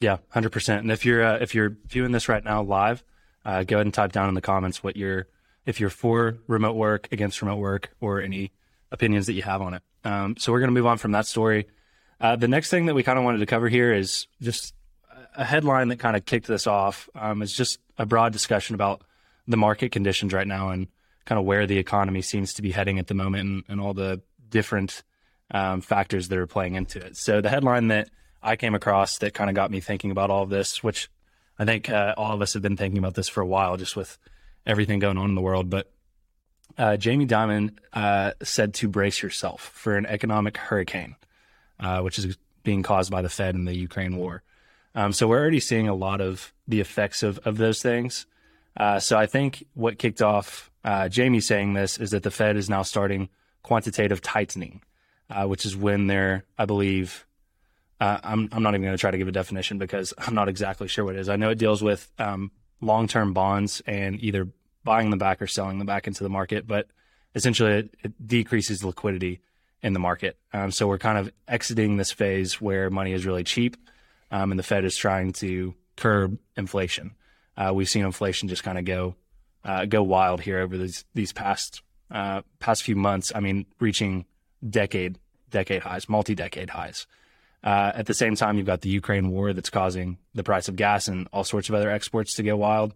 Yeah, 0.00 0.18
hundred 0.28 0.50
percent. 0.50 0.82
And 0.82 0.92
if 0.92 1.04
you're 1.04 1.24
uh, 1.24 1.38
if 1.40 1.54
you're 1.54 1.76
viewing 1.86 2.12
this 2.12 2.28
right 2.28 2.44
now 2.44 2.62
live, 2.62 3.02
uh, 3.44 3.64
go 3.64 3.76
ahead 3.76 3.86
and 3.86 3.94
type 3.94 4.12
down 4.12 4.28
in 4.28 4.34
the 4.34 4.40
comments 4.40 4.82
what 4.82 4.96
you're 4.96 5.26
if 5.66 5.80
you're 5.80 5.90
for 5.90 6.38
remote 6.46 6.74
work, 6.74 7.08
against 7.10 7.40
remote 7.40 7.56
work, 7.56 7.90
or 8.00 8.20
any 8.20 8.52
opinions 8.92 9.26
that 9.26 9.32
you 9.32 9.42
have 9.42 9.62
on 9.62 9.74
it. 9.74 9.82
Um, 10.04 10.36
so 10.36 10.52
we're 10.52 10.60
going 10.60 10.68
to 10.68 10.74
move 10.74 10.86
on 10.86 10.98
from 10.98 11.12
that 11.12 11.26
story. 11.26 11.66
Uh, 12.20 12.36
the 12.36 12.48
next 12.48 12.70
thing 12.70 12.86
that 12.86 12.94
we 12.94 13.02
kind 13.02 13.18
of 13.18 13.24
wanted 13.24 13.38
to 13.38 13.46
cover 13.46 13.68
here 13.68 13.92
is 13.92 14.26
just 14.40 14.74
a 15.36 15.44
headline 15.44 15.88
that 15.88 15.98
kind 15.98 16.16
of 16.16 16.24
kicked 16.24 16.46
this 16.46 16.66
off. 16.66 17.08
Um, 17.14 17.42
is 17.42 17.52
just 17.52 17.78
a 17.98 18.06
broad 18.06 18.32
discussion 18.32 18.74
about 18.74 19.02
the 19.46 19.56
market 19.56 19.92
conditions 19.92 20.32
right 20.32 20.46
now 20.46 20.70
and 20.70 20.88
kind 21.24 21.38
of 21.38 21.44
where 21.44 21.66
the 21.66 21.78
economy 21.78 22.22
seems 22.22 22.54
to 22.54 22.62
be 22.62 22.70
heading 22.70 22.98
at 22.98 23.06
the 23.06 23.14
moment 23.14 23.48
and, 23.48 23.64
and 23.68 23.80
all 23.80 23.94
the 23.94 24.20
different 24.48 25.02
um, 25.50 25.80
factors 25.80 26.28
that 26.28 26.38
are 26.38 26.46
playing 26.46 26.74
into 26.74 26.98
it. 26.98 27.16
So 27.16 27.40
the 27.40 27.48
headline 27.48 27.88
that 27.88 28.08
I 28.42 28.56
came 28.56 28.74
across 28.74 29.18
that 29.18 29.34
kind 29.34 29.50
of 29.50 29.56
got 29.56 29.70
me 29.70 29.80
thinking 29.80 30.10
about 30.10 30.30
all 30.30 30.42
of 30.42 30.50
this, 30.50 30.82
which 30.82 31.10
I 31.58 31.64
think 31.64 31.88
uh, 31.88 32.14
all 32.16 32.34
of 32.34 32.42
us 32.42 32.52
have 32.54 32.62
been 32.62 32.76
thinking 32.76 32.98
about 32.98 33.14
this 33.14 33.28
for 33.28 33.40
a 33.40 33.46
while, 33.46 33.76
just 33.76 33.96
with 33.96 34.18
everything 34.66 34.98
going 34.98 35.18
on 35.18 35.28
in 35.28 35.34
the 35.34 35.40
world. 35.40 35.70
But 35.70 35.90
uh, 36.76 36.96
Jamie 36.96 37.26
Dimon 37.26 37.76
uh, 37.92 38.32
said 38.42 38.74
to 38.74 38.88
brace 38.88 39.22
yourself 39.22 39.70
for 39.74 39.96
an 39.96 40.06
economic 40.06 40.56
hurricane, 40.56 41.16
uh, 41.84 42.00
which 42.00 42.18
is 42.18 42.36
being 42.62 42.82
caused 42.82 43.10
by 43.10 43.22
the 43.22 43.28
Fed 43.28 43.54
and 43.54 43.68
the 43.68 43.76
Ukraine 43.76 44.16
war. 44.16 44.42
Um, 44.94 45.12
so 45.12 45.28
we're 45.28 45.40
already 45.40 45.60
seeing 45.60 45.88
a 45.88 45.94
lot 45.94 46.20
of 46.20 46.52
the 46.66 46.80
effects 46.80 47.22
of, 47.22 47.38
of 47.44 47.58
those 47.58 47.82
things. 47.82 48.26
Uh, 48.76 48.98
so 48.98 49.18
I 49.18 49.26
think 49.26 49.64
what 49.74 49.98
kicked 49.98 50.22
off 50.22 50.70
uh, 50.84 51.08
Jamie 51.08 51.40
saying 51.40 51.74
this 51.74 51.98
is 51.98 52.10
that 52.10 52.22
the 52.22 52.30
Fed 52.30 52.56
is 52.56 52.70
now 52.70 52.82
starting 52.82 53.28
quantitative 53.62 54.20
tightening 54.20 54.82
uh, 55.30 55.46
which 55.46 55.64
is 55.64 55.76
when 55.76 56.06
they're, 56.06 56.44
I 56.58 56.64
believe, 56.66 57.26
uh, 58.00 58.18
I'm, 58.22 58.48
I'm 58.52 58.62
not 58.62 58.74
even 58.74 58.82
going 58.82 58.96
to 58.96 59.00
try 59.00 59.10
to 59.10 59.18
give 59.18 59.28
a 59.28 59.32
definition 59.32 59.78
because 59.78 60.12
I'm 60.18 60.34
not 60.34 60.48
exactly 60.48 60.88
sure 60.88 61.04
what 61.04 61.16
it 61.16 61.20
is. 61.20 61.28
I 61.28 61.36
know 61.36 61.50
it 61.50 61.58
deals 61.58 61.82
with 61.82 62.10
um, 62.18 62.50
long 62.80 63.08
term 63.08 63.32
bonds 63.32 63.82
and 63.86 64.22
either 64.22 64.48
buying 64.84 65.10
them 65.10 65.18
back 65.18 65.40
or 65.40 65.46
selling 65.46 65.78
them 65.78 65.86
back 65.86 66.06
into 66.06 66.22
the 66.22 66.28
market. 66.28 66.66
But 66.66 66.88
essentially 67.34 67.72
it, 67.72 67.94
it 68.02 68.26
decreases 68.26 68.84
liquidity 68.84 69.40
in 69.84 69.92
the 69.92 70.00
market. 70.00 70.38
Um, 70.52 70.72
so 70.72 70.88
we're 70.88 70.98
kind 70.98 71.18
of 71.18 71.30
exiting 71.46 71.98
this 71.98 72.10
phase 72.10 72.58
where 72.60 72.88
money 72.88 73.12
is 73.12 73.26
really 73.26 73.44
cheap, 73.44 73.76
um, 74.30 74.50
and 74.50 74.58
the 74.58 74.64
Fed 74.64 74.84
is 74.84 74.96
trying 74.96 75.34
to 75.34 75.74
curb 75.96 76.38
inflation. 76.56 77.14
Uh, 77.56 77.70
we've 77.72 77.88
seen 77.88 78.04
inflation 78.04 78.48
just 78.48 78.64
kind 78.64 78.78
of 78.78 78.86
go 78.86 79.14
uh, 79.62 79.84
go 79.84 80.02
wild 80.02 80.40
here 80.40 80.58
over 80.58 80.78
these 80.78 81.04
these 81.14 81.32
past 81.34 81.82
uh, 82.10 82.40
past 82.58 82.82
few 82.82 82.96
months. 82.96 83.30
I 83.34 83.40
mean, 83.40 83.66
reaching 83.78 84.24
decade 84.68 85.18
decade 85.50 85.82
highs, 85.82 86.08
multi 86.08 86.34
decade 86.34 86.70
highs. 86.70 87.06
Uh, 87.62 87.92
at 87.94 88.06
the 88.06 88.14
same 88.14 88.36
time, 88.36 88.56
you've 88.56 88.66
got 88.66 88.80
the 88.80 88.88
Ukraine 88.90 89.30
war 89.30 89.52
that's 89.52 89.70
causing 89.70 90.16
the 90.34 90.42
price 90.42 90.68
of 90.68 90.76
gas 90.76 91.08
and 91.08 91.28
all 91.32 91.44
sorts 91.44 91.68
of 91.68 91.74
other 91.74 91.90
exports 91.90 92.34
to 92.36 92.42
go 92.42 92.56
wild. 92.56 92.94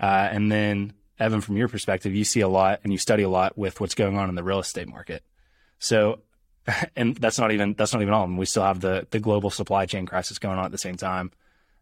Uh, 0.00 0.28
and 0.30 0.50
then, 0.50 0.94
Evan, 1.18 1.40
from 1.42 1.56
your 1.56 1.68
perspective, 1.68 2.14
you 2.14 2.24
see 2.24 2.40
a 2.40 2.48
lot 2.48 2.80
and 2.84 2.92
you 2.92 2.98
study 2.98 3.22
a 3.22 3.28
lot 3.28 3.56
with 3.56 3.80
what's 3.80 3.94
going 3.94 4.18
on 4.18 4.28
in 4.28 4.34
the 4.34 4.42
real 4.42 4.58
estate 4.58 4.88
market. 4.88 5.22
So, 5.82 6.20
and 6.96 7.16
that's 7.16 7.38
not 7.38 7.50
even 7.52 7.74
that's 7.74 7.92
not 7.92 8.02
even 8.02 8.14
all. 8.14 8.26
We 8.26 8.46
still 8.46 8.62
have 8.62 8.80
the 8.80 9.06
the 9.10 9.20
global 9.20 9.50
supply 9.50 9.84
chain 9.86 10.06
crisis 10.06 10.38
going 10.38 10.58
on 10.58 10.64
at 10.64 10.70
the 10.70 10.78
same 10.78 10.96
time. 10.96 11.32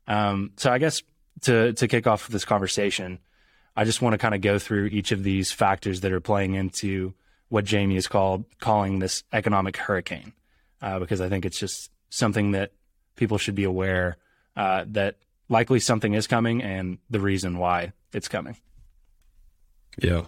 Um, 0.09 0.53
so, 0.57 0.73
I 0.73 0.79
guess 0.79 1.03
to 1.43 1.75
to 1.75 1.87
kick 1.87 2.07
off 2.07 2.29
this 2.29 2.45
conversation, 2.45 3.19
I 3.77 3.85
just 3.85 4.03
want 4.03 4.15
to 4.15 4.19
kind 4.19 4.35
of 4.35 4.41
go 4.41 4.59
through 4.59 4.87
each 4.87 5.13
of 5.13 5.23
these 5.23 5.53
factors 5.53 6.01
that 6.01 6.13
are 6.13 6.21
playing 6.21 6.55
into 6.55 7.15
what 7.51 7.65
Jamie 7.65 7.97
is 7.97 8.09
called 8.09 8.45
calling 8.59 8.99
this 8.99 9.23
economic 9.33 9.77
hurricane, 9.77 10.33
uh, 10.81 10.99
because 10.99 11.21
I 11.21 11.29
think 11.29 11.45
it's 11.45 11.59
just 11.59 11.91
something 12.09 12.53
that 12.53 12.73
people 13.17 13.39
should 13.39 13.55
be 13.55 13.65
aware 13.65 14.17
uh, 14.57 14.85
that 14.89 15.17
likely 15.49 15.79
something 15.79 16.15
is 16.15 16.27
coming 16.27 16.63
and 16.63 16.99
the 17.11 17.21
reason 17.21 17.59
why 17.59 17.93
it's 18.15 18.29
coming. 18.29 18.57
Yeah. 20.01 20.25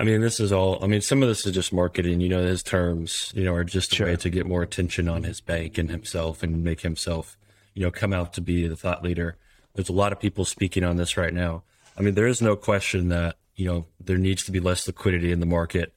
I 0.00 0.04
mean, 0.04 0.20
this 0.20 0.38
is 0.38 0.52
all, 0.52 0.82
I 0.82 0.86
mean, 0.86 1.00
some 1.00 1.24
of 1.24 1.28
this 1.28 1.44
is 1.44 1.52
just 1.52 1.72
marketing, 1.72 2.20
you 2.20 2.28
know, 2.28 2.40
his 2.40 2.62
terms, 2.62 3.32
you 3.34 3.44
know, 3.44 3.52
are 3.52 3.64
just 3.64 3.92
a 3.92 3.96
sure. 3.96 4.06
way 4.06 4.14
to 4.14 4.30
get 4.30 4.46
more 4.46 4.62
attention 4.62 5.08
on 5.08 5.24
his 5.24 5.40
bank 5.40 5.76
and 5.76 5.90
himself 5.90 6.44
and 6.44 6.62
make 6.62 6.82
himself, 6.82 7.36
you 7.74 7.82
know, 7.82 7.90
come 7.90 8.12
out 8.12 8.32
to 8.34 8.40
be 8.40 8.68
the 8.68 8.76
thought 8.76 9.02
leader. 9.02 9.36
There's 9.74 9.88
a 9.88 9.92
lot 9.92 10.12
of 10.12 10.20
people 10.20 10.44
speaking 10.44 10.84
on 10.84 10.98
this 10.98 11.16
right 11.16 11.34
now. 11.34 11.64
I 11.96 12.02
mean, 12.02 12.14
there 12.14 12.28
is 12.28 12.40
no 12.40 12.54
question 12.54 13.08
that, 13.08 13.38
you 13.56 13.66
know, 13.66 13.86
there 13.98 14.18
needs 14.18 14.44
to 14.44 14.52
be 14.52 14.60
less 14.60 14.86
liquidity 14.86 15.32
in 15.32 15.40
the 15.40 15.46
market. 15.46 15.92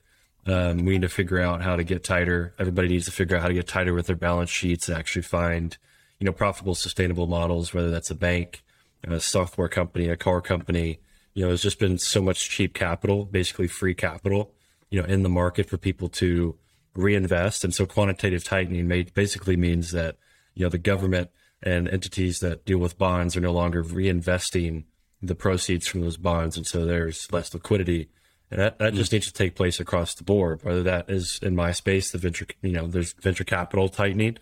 Um, 0.48 0.78
we 0.78 0.94
need 0.94 1.04
to 1.04 1.10
figure 1.10 1.40
out 1.40 1.62
how 1.62 1.76
to 1.76 1.84
get 1.84 2.04
tighter. 2.04 2.56
Everybody 2.58 2.88
needs 2.88 3.06
to 3.06 3.12
figure 3.12 3.36
out 3.38 3.44
how 3.44 3.50
to 3.50 3.54
get 3.54 3.68
tighter 3.68 3.94
with 3.94 4.08
their 4.08 4.16
balance 4.16 4.50
sheets 4.50 4.90
and 4.90 4.98
actually 4.98 5.22
find, 5.22 5.78
you 6.20 6.26
know, 6.26 6.32
profitable, 6.32 6.74
sustainable 6.74 7.28
models, 7.28 7.72
whether 7.72 7.92
that's 7.92 8.10
a 8.10 8.16
bank, 8.16 8.64
a 9.04 9.20
software 9.20 9.70
company, 9.70 10.10
a 10.10 10.18
car 10.18 10.42
company. 10.42 11.00
You 11.34 11.44
know, 11.44 11.48
there's 11.50 11.62
just 11.62 11.80
been 11.80 11.98
so 11.98 12.22
much 12.22 12.50
cheap 12.50 12.74
capital, 12.74 13.26
basically 13.26 13.68
free 13.68 13.94
capital, 13.94 14.54
you 14.90 15.02
know, 15.02 15.08
in 15.08 15.24
the 15.24 15.30
market 15.30 15.70
for 15.70 15.78
people 15.78 16.10
to 16.10 16.58
reinvest. 16.94 17.64
And 17.64 17.74
so 17.74 17.86
quantitative 17.86 18.44
tightening 18.44 18.88
basically 19.14 19.56
means 19.56 19.92
that, 19.92 20.18
you 20.54 20.66
know, 20.66 20.70
the 20.70 20.78
government 20.78 21.30
and 21.64 21.88
entities 21.88 22.40
that 22.40 22.66
deal 22.66 22.80
with 22.80 22.98
bonds 22.98 23.38
are 23.38 23.42
no 23.42 23.54
longer 23.54 23.84
reinvesting 23.84 24.84
the 25.22 25.36
proceeds 25.36 25.88
from 25.88 26.02
those 26.02 26.18
bonds. 26.18 26.58
And 26.58 26.66
so 26.68 26.86
there's 26.86 27.32
less 27.32 27.54
liquidity 27.54 28.10
and 28.52 28.60
that, 28.60 28.80
that 28.80 28.94
just 28.94 29.14
needs 29.14 29.28
to 29.28 29.34
take 29.34 29.56
place 29.56 29.80
across 29.80 30.14
the 30.14 30.26
board, 30.26 30.60
whether 30.64 30.84
that 30.84 31.10
is 31.10 31.40
in 31.42 31.56
my 31.56 31.72
space, 31.72 32.12
the 32.12 32.18
venture, 32.18 32.46
you 32.62 32.74
know, 32.74 32.86
there's 32.86 33.14
venture 33.14 33.46
capital 33.46 33.88
tightening. 33.88 34.38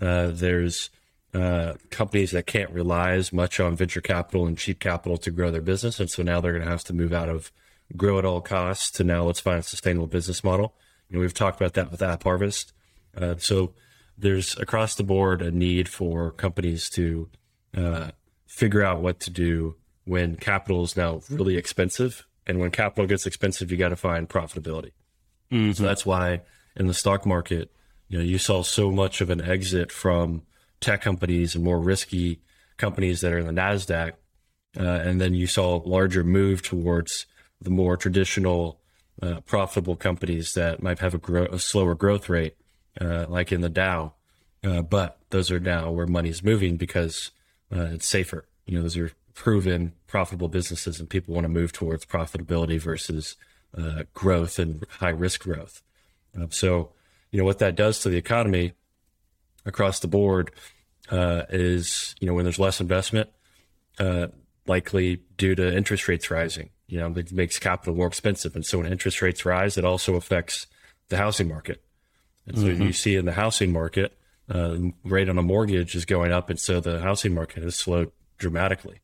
Uh, 0.00 0.28
there's 0.28 0.90
uh, 1.34 1.74
companies 1.90 2.30
that 2.30 2.46
can't 2.46 2.70
rely 2.70 3.12
as 3.12 3.32
much 3.32 3.58
on 3.60 3.76
venture 3.76 4.00
capital 4.00 4.46
and 4.46 4.56
cheap 4.56 4.78
capital 4.78 5.16
to 5.18 5.30
grow 5.30 5.50
their 5.50 5.60
business. 5.60 5.98
And 5.98 6.08
so 6.10 6.22
now 6.22 6.40
they're 6.40 6.52
going 6.52 6.64
to 6.64 6.70
have 6.70 6.84
to 6.84 6.92
move 6.92 7.12
out 7.12 7.28
of 7.28 7.50
grow 7.96 8.18
at 8.18 8.24
all 8.24 8.40
costs 8.40 8.90
to 8.92 9.04
now 9.04 9.24
let's 9.24 9.40
find 9.40 9.58
a 9.58 9.62
sustainable 9.62 10.06
business 10.06 10.42
model. 10.42 10.74
You 11.08 11.16
know, 11.16 11.20
we've 11.20 11.34
talked 11.34 11.60
about 11.60 11.74
that 11.74 11.90
with 11.90 12.02
App 12.02 12.22
Harvest. 12.22 12.72
Uh, 13.16 13.34
so 13.38 13.74
there's 14.16 14.56
across 14.58 14.94
the 14.94 15.02
board 15.02 15.42
a 15.42 15.50
need 15.50 15.88
for 15.88 16.30
companies 16.30 16.88
to 16.90 17.28
uh, 17.76 18.10
figure 18.46 18.82
out 18.82 19.02
what 19.02 19.20
to 19.20 19.30
do 19.30 19.76
when 20.04 20.36
capital 20.36 20.84
is 20.84 20.96
now 20.96 21.20
really 21.30 21.56
expensive 21.56 22.26
and 22.46 22.58
when 22.58 22.70
capital 22.70 23.06
gets 23.06 23.26
expensive, 23.26 23.70
you 23.70 23.76
got 23.76 23.88
to 23.88 23.96
find 23.96 24.28
profitability. 24.28 24.92
Mm-hmm. 25.50 25.72
So 25.72 25.82
that's 25.82 26.04
why 26.04 26.42
in 26.76 26.86
the 26.86 26.94
stock 26.94 27.24
market, 27.24 27.70
you 28.08 28.18
know, 28.18 28.24
you 28.24 28.38
saw 28.38 28.62
so 28.62 28.90
much 28.90 29.20
of 29.20 29.30
an 29.30 29.40
exit 29.40 29.90
from 29.90 30.42
tech 30.84 31.02
companies 31.02 31.54
and 31.54 31.64
more 31.64 31.80
risky 31.80 32.40
companies 32.76 33.20
that 33.20 33.32
are 33.32 33.38
in 33.38 33.46
the 33.46 33.52
Nasdaq, 33.52 34.12
uh, 34.78 34.82
and 34.82 35.20
then 35.20 35.34
you 35.34 35.46
saw 35.46 35.76
a 35.76 35.88
larger 35.88 36.24
move 36.24 36.62
towards 36.62 37.26
the 37.60 37.70
more 37.70 37.96
traditional, 37.96 38.80
uh, 39.22 39.40
profitable 39.40 39.96
companies 39.96 40.52
that 40.54 40.82
might 40.82 40.98
have 40.98 41.14
a, 41.14 41.18
gro- 41.18 41.46
a 41.46 41.58
slower 41.58 41.94
growth 41.94 42.28
rate, 42.28 42.56
uh, 43.00 43.26
like 43.28 43.52
in 43.52 43.60
the 43.60 43.68
Dow. 43.68 44.14
Uh, 44.62 44.82
but 44.82 45.18
those 45.30 45.50
are 45.50 45.60
now 45.60 45.90
where 45.90 46.06
money 46.06 46.28
is 46.28 46.42
moving 46.42 46.76
because 46.76 47.30
uh, 47.74 47.88
it's 47.92 48.08
safer. 48.08 48.46
You 48.66 48.76
know, 48.76 48.82
those 48.82 48.96
are 48.96 49.12
proven 49.34 49.92
profitable 50.06 50.48
businesses 50.48 51.00
and 51.00 51.10
people 51.10 51.34
want 51.34 51.44
to 51.44 51.48
move 51.48 51.72
towards 51.72 52.06
profitability 52.06 52.80
versus 52.80 53.36
uh, 53.76 54.04
growth 54.14 54.58
and 54.58 54.84
high 55.00 55.10
risk 55.10 55.42
growth. 55.42 55.82
Uh, 56.38 56.46
so, 56.50 56.92
you 57.30 57.38
know, 57.38 57.44
what 57.44 57.58
that 57.58 57.74
does 57.74 58.00
to 58.00 58.08
the 58.08 58.16
economy 58.16 58.72
across 59.66 60.00
the 60.00 60.08
board 60.08 60.50
uh, 61.10 61.42
is, 61.50 62.14
you 62.20 62.26
know, 62.26 62.34
when 62.34 62.44
there's 62.44 62.58
less 62.58 62.80
investment, 62.80 63.30
uh, 63.98 64.28
likely 64.66 65.22
due 65.36 65.54
to 65.54 65.76
interest 65.76 66.08
rates 66.08 66.30
rising, 66.30 66.70
you 66.86 66.98
know, 66.98 67.12
it 67.16 67.32
makes 67.32 67.58
capital 67.58 67.94
more 67.94 68.06
expensive. 68.06 68.54
And 68.54 68.64
so 68.64 68.78
when 68.78 68.90
interest 68.90 69.22
rates 69.22 69.44
rise, 69.44 69.76
it 69.76 69.84
also 69.84 70.14
affects 70.16 70.66
the 71.08 71.16
housing 71.16 71.48
market. 71.48 71.82
And 72.46 72.58
so 72.58 72.64
mm-hmm. 72.64 72.82
you 72.82 72.92
see 72.92 73.16
in 73.16 73.24
the 73.24 73.32
housing 73.32 73.72
market, 73.72 74.16
uh, 74.50 74.76
rate 75.04 75.28
on 75.28 75.38
a 75.38 75.42
mortgage 75.42 75.94
is 75.94 76.04
going 76.04 76.32
up. 76.32 76.50
And 76.50 76.60
so 76.60 76.80
the 76.80 77.00
housing 77.00 77.34
market 77.34 77.62
has 77.62 77.76
slowed 77.76 78.12
dramatically 78.36 79.00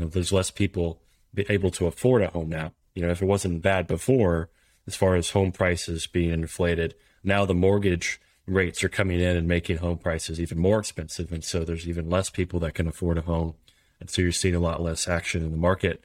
you 0.00 0.06
know, 0.06 0.08
there's 0.08 0.32
less 0.32 0.50
people 0.50 1.02
able 1.36 1.70
to 1.72 1.86
afford 1.86 2.22
a 2.22 2.28
home 2.28 2.48
now. 2.48 2.72
You 2.94 3.02
know, 3.02 3.10
if 3.10 3.22
it 3.22 3.26
wasn't 3.26 3.62
bad 3.62 3.86
before, 3.86 4.48
as 4.86 4.96
far 4.96 5.14
as 5.14 5.30
home 5.30 5.52
prices 5.52 6.06
being 6.06 6.30
inflated, 6.30 6.94
now 7.22 7.44
the 7.44 7.54
mortgage 7.54 8.20
rates 8.46 8.82
are 8.82 8.88
coming 8.88 9.20
in 9.20 9.36
and 9.36 9.46
making 9.46 9.78
home 9.78 9.98
prices 9.98 10.40
even 10.40 10.58
more 10.58 10.78
expensive. 10.78 11.32
And 11.32 11.44
so 11.44 11.64
there's 11.64 11.88
even 11.88 12.10
less 12.10 12.30
people 12.30 12.60
that 12.60 12.74
can 12.74 12.88
afford 12.88 13.18
a 13.18 13.22
home. 13.22 13.54
And 14.00 14.10
so 14.10 14.22
you're 14.22 14.32
seeing 14.32 14.54
a 14.54 14.60
lot 14.60 14.82
less 14.82 15.06
action 15.06 15.42
in 15.42 15.50
the 15.50 15.56
market, 15.56 16.02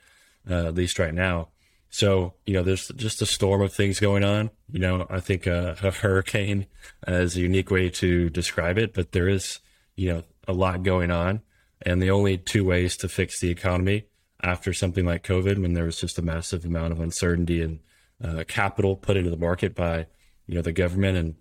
uh, 0.50 0.68
at 0.68 0.76
least 0.76 1.00
right 1.00 1.14
now. 1.14 1.50
So, 1.90 2.34
you 2.46 2.54
know, 2.54 2.64
there's 2.64 2.90
just 2.90 3.22
a 3.22 3.26
storm 3.26 3.62
of 3.62 3.74
things 3.74 4.00
going 4.00 4.24
on. 4.24 4.50
You 4.70 4.80
know, 4.80 5.08
I 5.10 5.22
think 5.22 5.48
uh, 5.48 5.76
a 5.82 5.92
hurricane 5.92 6.68
is 7.08 7.38
a 7.38 7.42
unique 7.42 7.72
way 7.72 7.90
to 7.90 8.30
describe 8.30 8.78
it, 8.78 8.94
but 8.94 9.14
there 9.14 9.30
is, 9.30 9.60
you 9.96 10.12
know, 10.12 10.24
a 10.48 10.54
lot 10.54 10.84
going 10.84 11.10
on. 11.10 11.42
And 11.82 12.02
the 12.02 12.12
only 12.12 12.38
two 12.38 12.66
ways 12.66 12.98
to 12.98 13.08
fix 13.08 13.40
the 13.40 13.50
economy 13.50 14.06
after 14.44 14.74
something 14.74 15.06
like 15.06 15.24
COVID, 15.24 15.62
when 15.62 15.74
there 15.74 15.86
was 15.86 16.00
just 16.00 16.20
a 16.20 16.22
massive 16.22 16.66
amount 16.66 16.92
of 16.92 17.00
uncertainty 17.00 17.62
and 17.62 17.80
uh, 18.24 18.44
capital 18.48 18.96
put 18.96 19.18
into 19.18 19.30
the 19.30 19.38
market 19.38 19.76
by 19.76 20.08
you 20.48 20.56
know 20.56 20.62
the 20.62 20.72
government, 20.72 21.18
and 21.18 21.36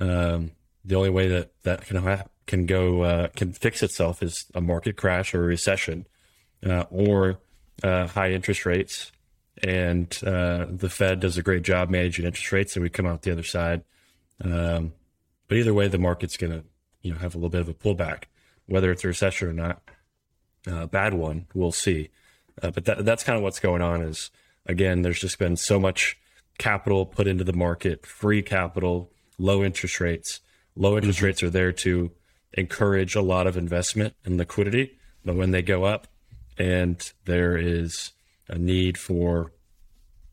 um, 0.00 0.52
the 0.84 0.94
only 0.94 1.10
way 1.10 1.28
that 1.28 1.52
that 1.62 1.86
can 1.86 1.96
ha- 1.96 2.24
can 2.46 2.66
go 2.66 3.02
uh, 3.02 3.28
can 3.28 3.52
fix 3.52 3.82
itself 3.82 4.22
is 4.22 4.46
a 4.54 4.60
market 4.60 4.96
crash 4.96 5.34
or 5.34 5.44
a 5.44 5.46
recession, 5.46 6.06
uh, 6.66 6.84
or 6.90 7.38
uh, 7.82 8.06
high 8.06 8.32
interest 8.32 8.66
rates. 8.66 9.12
And 9.62 10.08
uh, 10.24 10.66
the 10.70 10.88
Fed 10.88 11.20
does 11.20 11.36
a 11.36 11.42
great 11.42 11.62
job 11.62 11.90
managing 11.90 12.24
interest 12.24 12.50
rates, 12.50 12.76
and 12.76 12.82
we 12.82 12.88
come 12.88 13.06
out 13.06 13.22
the 13.22 13.32
other 13.32 13.42
side. 13.42 13.82
Um, 14.42 14.94
but 15.48 15.58
either 15.58 15.74
way, 15.74 15.88
the 15.88 15.98
market's 15.98 16.36
going 16.36 16.52
to 16.52 16.64
you 17.02 17.12
know 17.12 17.18
have 17.18 17.34
a 17.34 17.38
little 17.38 17.50
bit 17.50 17.60
of 17.60 17.68
a 17.68 17.74
pullback 17.74 18.24
whether 18.70 18.92
it's 18.92 19.04
a 19.04 19.08
recession 19.08 19.48
or 19.48 19.52
not, 19.52 19.82
uh, 20.70 20.86
bad 20.86 21.12
one, 21.12 21.46
we'll 21.54 21.72
see. 21.72 22.08
Uh, 22.62 22.70
but 22.70 22.84
that, 22.84 23.04
that's 23.04 23.24
kind 23.24 23.36
of 23.36 23.42
what's 23.42 23.58
going 23.58 23.82
on. 23.82 24.00
Is 24.00 24.30
again, 24.64 25.02
there's 25.02 25.20
just 25.20 25.40
been 25.40 25.56
so 25.56 25.80
much 25.80 26.16
capital 26.56 27.04
put 27.04 27.26
into 27.26 27.42
the 27.42 27.52
market, 27.52 28.06
free 28.06 28.42
capital, 28.42 29.10
low 29.40 29.64
interest 29.64 30.00
rates. 30.00 30.40
Low 30.76 30.96
interest 30.96 31.18
mm-hmm. 31.18 31.26
rates 31.26 31.42
are 31.42 31.50
there 31.50 31.72
to 31.72 32.10
encourage 32.52 33.14
a 33.14 33.22
lot 33.22 33.46
of 33.46 33.56
investment 33.56 34.14
and 34.24 34.36
liquidity. 34.36 34.98
But 35.24 35.36
when 35.36 35.50
they 35.50 35.62
go 35.62 35.84
up, 35.84 36.06
and 36.58 37.12
there 37.24 37.56
is 37.56 38.12
a 38.48 38.58
need 38.58 38.98
for 38.98 39.52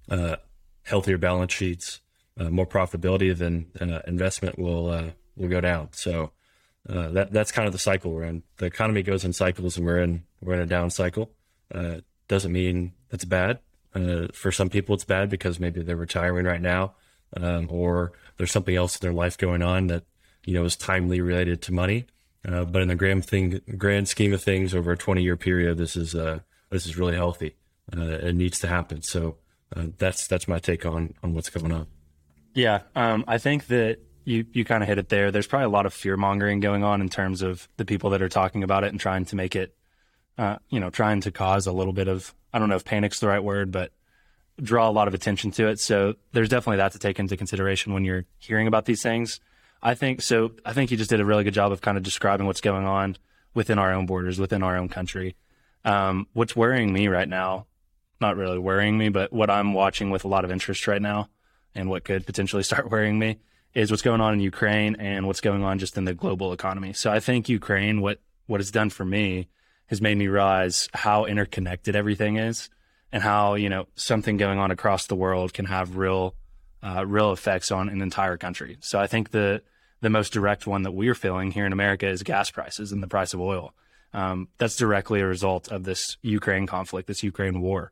uh, 0.10 0.36
healthier 0.84 1.18
balance 1.18 1.54
sheets, 1.54 2.02
uh, 2.38 2.50
more 2.50 2.68
profitability, 2.68 3.36
then 3.36 3.68
uh, 3.80 4.02
investment 4.08 4.60
will 4.60 4.90
uh, 4.90 5.12
will 5.36 5.48
go 5.48 5.62
down. 5.62 5.90
So 5.94 6.32
uh, 6.90 7.10
that 7.10 7.32
that's 7.32 7.52
kind 7.52 7.66
of 7.66 7.74
the 7.74 7.80
cycle 7.80 8.12
we're 8.12 8.24
in. 8.24 8.44
The 8.58 8.66
economy 8.66 9.04
goes 9.04 9.24
in 9.24 9.34
cycles, 9.34 9.78
and 9.78 9.86
we're 9.86 10.02
in 10.02 10.24
we're 10.42 10.56
in 10.56 10.60
a 10.60 10.66
down 10.66 10.90
cycle. 10.90 11.32
Uh, 11.74 11.98
doesn't 12.28 12.52
mean 12.52 12.94
it's 13.12 13.26
bad. 13.26 13.60
Uh, 13.96 14.28
for 14.34 14.52
some 14.52 14.70
people, 14.70 14.96
it's 14.96 15.06
bad 15.06 15.30
because 15.30 15.60
maybe 15.60 15.82
they're 15.82 15.96
retiring 15.96 16.46
right 16.46 16.62
now, 16.62 16.94
um, 17.36 17.68
or 17.70 18.12
there's 18.38 18.52
something 18.52 18.76
else 18.76 18.96
in 18.96 19.06
their 19.06 19.14
life 19.14 19.38
going 19.38 19.62
on 19.62 19.88
that 19.88 20.04
you 20.46 20.54
know 20.54 20.64
is 20.64 20.76
timely 20.76 21.22
related 21.22 21.62
to 21.64 21.74
money. 21.74 22.06
Uh, 22.48 22.64
but 22.64 22.82
in 22.82 22.88
the 22.88 22.96
grand 22.96 23.26
thing, 23.26 23.60
grand 23.78 24.08
scheme 24.08 24.34
of 24.34 24.42
things, 24.42 24.74
over 24.74 24.94
a 24.94 24.98
20 24.98 25.22
year 25.22 25.36
period, 25.36 25.78
this 25.78 25.96
is 25.96 26.16
uh, 26.16 26.40
this 26.70 26.86
is 26.86 26.98
really 26.98 27.16
healthy. 27.16 27.56
Uh, 27.96 28.02
it 28.02 28.36
needs 28.36 28.60
to 28.60 28.68
happen. 28.68 29.02
So 29.02 29.38
that's 29.98 30.28
that's 30.28 30.48
my 30.48 30.60
take 30.60 30.86
on 30.86 31.14
on 31.24 31.34
what's 31.34 31.50
going 31.50 31.72
on. 31.72 31.88
Yeah, 32.54 32.82
um, 32.96 33.24
I 33.28 33.38
think 33.38 33.68
that 33.68 34.00
you 34.28 34.46
you 34.52 34.66
kind 34.66 34.84
of 34.84 34.90
hit 34.90 34.98
it 34.98 35.10
there. 35.10 35.32
There's 35.32 35.48
probably 35.48 35.66
a 35.66 35.70
lot 35.70 35.86
of 35.86 35.94
fear 35.94 36.18
mongering 36.18 36.60
going 36.60 36.84
on 36.84 37.02
in 37.02 37.10
terms 37.10 37.42
of 37.42 37.68
the 37.78 37.86
people 37.86 38.10
that 38.12 38.22
are 38.22 38.30
talking 38.30 38.64
about 38.64 38.84
it 38.84 38.88
and 38.88 39.00
trying 39.00 39.26
to 39.26 39.36
make 39.36 39.56
it, 39.56 39.76
uh, 40.38 40.58
you 40.70 40.80
know, 40.80 40.90
trying 40.90 41.22
to 41.22 41.32
cause 41.32 41.68
a 41.68 41.72
little 41.72 41.94
bit 41.94 42.08
of 42.08 42.34
I 42.54 42.60
don't 42.60 42.70
know 42.70 42.76
if 42.76 42.84
panic's 42.84 43.20
the 43.20 43.28
right 43.28 43.44
word, 43.44 43.72
but 43.72 43.92
draw 44.62 44.90
a 44.90 44.92
lot 44.92 45.08
of 45.08 45.14
attention 45.14 45.52
to 45.52 45.68
it. 45.68 45.80
So 45.80 46.16
there's 46.32 46.50
definitely 46.50 46.78
that 46.78 46.94
to 46.94 47.00
take 47.00 47.20
into 47.20 47.38
consideration 47.38 47.94
when 47.94 48.04
you're 48.04 48.26
hearing 48.40 48.68
about 48.68 48.86
these 48.86 49.02
things. 49.02 49.40
I 49.82 49.94
think 49.94 50.22
so. 50.22 50.52
I 50.66 50.74
think 50.74 50.90
you 50.92 50.98
just 50.98 51.10
did 51.10 51.20
a 51.20 51.26
really 51.26 51.44
good 51.44 51.54
job 51.54 51.72
of 51.72 51.82
kind 51.82 51.98
of 51.98 52.04
describing 52.04 52.48
what's 52.48 52.62
going 52.62 52.86
on 52.86 53.18
within 53.54 53.78
our 53.80 53.94
own 53.94 54.06
borders, 54.06 54.40
within 54.40 54.64
our 54.64 54.76
own 54.76 54.90
country. 54.90 55.36
Um, 55.86 56.28
what's 56.34 56.56
worrying 56.56 56.92
me 56.92 57.08
right 57.08 57.30
now, 57.30 57.68
not 58.20 58.36
really 58.36 58.58
worrying 58.58 58.98
me, 58.98 59.10
but 59.10 59.32
what 59.32 59.50
I'm 59.50 59.74
watching 59.74 60.10
with 60.10 60.26
a 60.26 60.28
lot 60.28 60.44
of 60.44 60.52
interest 60.52 60.88
right 60.88 61.02
now 61.02 61.30
and 61.76 61.90
what 61.90 62.04
could 62.04 62.26
potentially 62.26 62.64
start 62.64 62.90
worrying 62.92 63.20
me 63.20 63.38
is 63.74 63.92
what's 63.92 64.02
going 64.02 64.22
on 64.22 64.34
in 64.34 64.40
Ukraine 64.40 64.96
and 64.96 65.28
what's 65.28 65.42
going 65.42 65.64
on 65.64 65.78
just 65.78 65.98
in 65.98 66.06
the 66.06 66.14
global 66.14 66.52
economy. 66.52 66.94
So 66.94 67.12
I 67.12 67.20
think 67.20 67.48
Ukraine, 67.48 68.02
what, 68.02 68.20
what 68.48 68.60
it's 68.60 68.72
done 68.72 68.90
for 68.90 69.06
me 69.06 69.50
has 69.86 70.02
made 70.02 70.18
me 70.18 70.28
realize 70.28 70.90
how 70.94 71.26
interconnected 71.26 71.96
everything 71.96 72.38
is 72.38 72.70
and 73.12 73.24
how, 73.24 73.56
you 73.56 73.70
know, 73.70 73.88
something 73.96 74.38
going 74.38 74.60
on 74.60 74.72
across 74.72 75.08
the 75.08 75.16
world 75.16 75.54
can 75.54 75.66
have 75.66 75.98
real, 75.98 76.36
uh, 76.84 77.06
real 77.06 77.32
effects 77.32 77.72
on 77.72 77.90
an 77.90 78.02
entire 78.02 78.38
country. 78.38 78.78
So 78.82 79.00
I 79.00 79.08
think 79.08 79.32
the, 79.32 79.62
the 80.02 80.10
most 80.10 80.34
direct 80.34 80.68
one 80.68 80.84
that 80.84 80.92
we're 80.92 81.16
feeling 81.16 81.52
here 81.52 81.66
in 81.66 81.74
America 81.74 82.08
is 82.08 82.24
gas 82.24 82.52
prices 82.52 82.92
and 82.92 83.02
the 83.02 83.08
price 83.08 83.34
of 83.34 83.40
oil. 83.40 83.74
Um, 84.14 84.48
that's 84.58 84.76
directly 84.76 85.22
a 85.22 85.28
result 85.28 85.72
of 85.72 85.84
this 85.84 86.18
Ukraine 86.22 86.68
conflict, 86.68 87.08
this 87.08 87.24
Ukraine 87.24 87.62
war. 87.62 87.92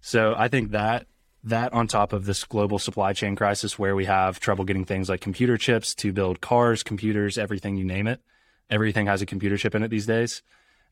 So 0.00 0.34
I 0.36 0.48
think 0.48 0.70
that 0.70 1.06
that 1.44 1.72
on 1.72 1.86
top 1.86 2.12
of 2.12 2.26
this 2.26 2.44
global 2.44 2.78
supply 2.78 3.12
chain 3.12 3.36
crisis 3.36 3.78
where 3.78 3.94
we 3.94 4.04
have 4.04 4.40
trouble 4.40 4.64
getting 4.64 4.84
things 4.84 5.08
like 5.08 5.20
computer 5.20 5.56
chips 5.56 5.94
to 5.94 6.12
build 6.12 6.40
cars, 6.40 6.82
computers, 6.82 7.38
everything 7.38 7.76
you 7.76 7.84
name 7.84 8.08
it, 8.08 8.20
everything 8.68 9.06
has 9.06 9.22
a 9.22 9.26
computer 9.26 9.56
chip 9.56 9.74
in 9.74 9.84
it 9.84 9.88
these 9.88 10.06
days. 10.06 10.42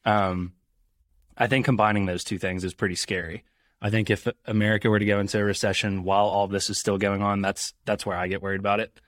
Um, 0.05 0.53
I 1.37 1.49
think 1.49 1.65
combining 1.65 2.07
those 2.07 2.23
two 2.23 2.39
things 2.39 2.63
is 2.63 2.73
pretty 2.73 2.95
scary. 2.95 3.43
I 3.85 3.91
think 3.91 4.09
if 4.09 4.27
America 4.47 4.89
were 4.89 4.99
to 4.99 5.05
go 5.05 5.21
into 5.21 5.39
a 5.39 5.45
recession 5.45 6.05
while 6.05 6.25
all 6.25 6.49
this 6.49 6.71
is 6.71 6.79
still 6.79 6.97
going 6.97 7.21
on, 7.21 7.43
that's 7.43 7.75
that's 7.85 8.07
where 8.07 8.17
I 8.17 8.29
get 8.29 8.41
worried 8.41 8.61
about 8.61 8.81
it. 8.81 8.99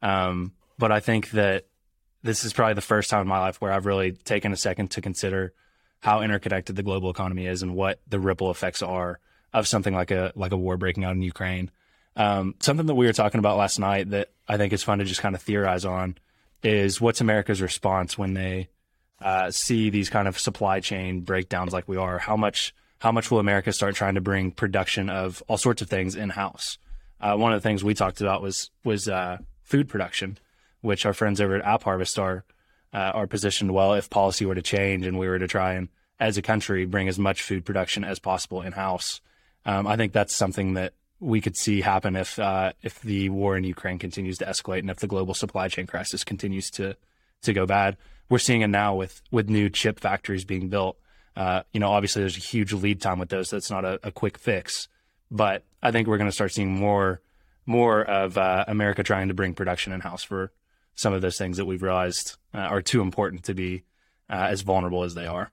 Um, 0.00 0.54
but 0.78 0.90
I 0.90 1.00
think 1.00 1.32
that 1.32 1.66
this 2.22 2.42
is 2.42 2.54
probably 2.54 2.72
the 2.72 2.80
first 2.80 3.10
time 3.10 3.20
in 3.20 3.28
my 3.28 3.40
life 3.40 3.60
where 3.60 3.70
I've 3.70 3.84
really 3.84 4.12
taken 4.12 4.50
a 4.50 4.56
second 4.56 4.92
to 4.92 5.02
consider 5.02 5.52
how 6.00 6.22
interconnected 6.22 6.76
the 6.76 6.82
global 6.82 7.10
economy 7.10 7.46
is 7.46 7.62
and 7.62 7.74
what 7.74 8.00
the 8.08 8.18
ripple 8.18 8.50
effects 8.50 8.80
are 8.80 9.20
of 9.52 9.68
something 9.68 9.92
like 9.92 10.10
a 10.10 10.32
like 10.34 10.52
a 10.52 10.56
war 10.56 10.78
breaking 10.78 11.04
out 11.04 11.14
in 11.14 11.20
Ukraine. 11.20 11.70
Um, 12.16 12.54
something 12.58 12.86
that 12.86 12.94
we 12.94 13.04
were 13.04 13.12
talking 13.12 13.38
about 13.38 13.58
last 13.58 13.78
night 13.78 14.08
that 14.10 14.30
I 14.48 14.56
think 14.56 14.72
is 14.72 14.82
fun 14.82 14.98
to 15.00 15.04
just 15.04 15.20
kind 15.20 15.34
of 15.34 15.42
theorize 15.42 15.84
on 15.84 16.16
is 16.62 17.02
what's 17.02 17.20
America's 17.20 17.60
response 17.60 18.16
when 18.16 18.32
they 18.32 18.70
uh, 19.20 19.50
see 19.50 19.90
these 19.90 20.08
kind 20.08 20.26
of 20.26 20.38
supply 20.38 20.80
chain 20.80 21.20
breakdowns 21.20 21.74
like 21.74 21.86
we 21.86 21.98
are. 21.98 22.18
How 22.18 22.38
much 22.38 22.74
how 23.02 23.10
much 23.10 23.32
will 23.32 23.40
America 23.40 23.72
start 23.72 23.96
trying 23.96 24.14
to 24.14 24.20
bring 24.20 24.52
production 24.52 25.10
of 25.10 25.42
all 25.48 25.58
sorts 25.58 25.82
of 25.82 25.90
things 25.90 26.14
in 26.14 26.30
house? 26.30 26.78
Uh, 27.20 27.34
one 27.34 27.52
of 27.52 27.60
the 27.60 27.68
things 27.68 27.82
we 27.82 27.94
talked 27.94 28.20
about 28.20 28.40
was 28.40 28.70
was 28.84 29.08
uh, 29.08 29.38
food 29.64 29.88
production, 29.88 30.38
which 30.82 31.04
our 31.04 31.12
friends 31.12 31.40
over 31.40 31.56
at 31.56 31.64
App 31.64 31.82
Harvest 31.82 32.16
are 32.20 32.44
uh, 32.94 33.10
are 33.12 33.26
positioned 33.26 33.74
well 33.74 33.94
if 33.94 34.08
policy 34.08 34.46
were 34.46 34.54
to 34.54 34.62
change 34.62 35.04
and 35.04 35.18
we 35.18 35.26
were 35.26 35.40
to 35.40 35.48
try 35.48 35.74
and 35.74 35.88
as 36.20 36.36
a 36.36 36.42
country 36.42 36.84
bring 36.84 37.08
as 37.08 37.18
much 37.18 37.42
food 37.42 37.64
production 37.64 38.04
as 38.04 38.20
possible 38.20 38.62
in 38.62 38.70
house. 38.70 39.20
Um, 39.66 39.88
I 39.88 39.96
think 39.96 40.12
that's 40.12 40.36
something 40.36 40.74
that 40.74 40.92
we 41.18 41.40
could 41.40 41.56
see 41.56 41.80
happen 41.80 42.14
if 42.14 42.38
uh, 42.38 42.72
if 42.82 43.00
the 43.00 43.30
war 43.30 43.56
in 43.56 43.64
Ukraine 43.64 43.98
continues 43.98 44.38
to 44.38 44.44
escalate 44.44 44.78
and 44.78 44.90
if 44.90 45.00
the 45.00 45.08
global 45.08 45.34
supply 45.34 45.66
chain 45.66 45.88
crisis 45.88 46.22
continues 46.22 46.70
to 46.72 46.96
to 47.42 47.52
go 47.52 47.66
bad. 47.66 47.96
We're 48.28 48.38
seeing 48.38 48.60
it 48.60 48.68
now 48.68 48.94
with 48.94 49.22
with 49.32 49.50
new 49.50 49.70
chip 49.70 49.98
factories 49.98 50.44
being 50.44 50.68
built. 50.68 50.96
Uh, 51.36 51.62
you 51.72 51.80
know, 51.80 51.90
obviously 51.90 52.22
there's 52.22 52.36
a 52.36 52.40
huge 52.40 52.72
lead 52.72 53.00
time 53.00 53.18
with 53.18 53.30
those. 53.30 53.50
That's 53.50 53.70
not 53.70 53.84
a, 53.84 53.98
a 54.02 54.10
quick 54.10 54.38
fix, 54.38 54.88
but 55.30 55.64
I 55.82 55.90
think 55.90 56.08
we're 56.08 56.18
going 56.18 56.28
to 56.28 56.34
start 56.34 56.52
seeing 56.52 56.72
more 56.72 57.20
more 57.64 58.02
of 58.02 58.36
uh, 58.36 58.64
America 58.66 59.02
trying 59.02 59.28
to 59.28 59.34
bring 59.34 59.54
production 59.54 59.92
in 59.92 60.00
house 60.00 60.24
for 60.24 60.52
some 60.94 61.12
of 61.12 61.22
those 61.22 61.38
things 61.38 61.56
that 61.56 61.64
we've 61.64 61.82
realized 61.82 62.36
uh, 62.52 62.58
are 62.58 62.82
too 62.82 63.00
important 63.00 63.44
to 63.44 63.54
be 63.54 63.84
uh, 64.28 64.48
as 64.50 64.62
vulnerable 64.62 65.04
as 65.04 65.14
they 65.14 65.26
are. 65.26 65.52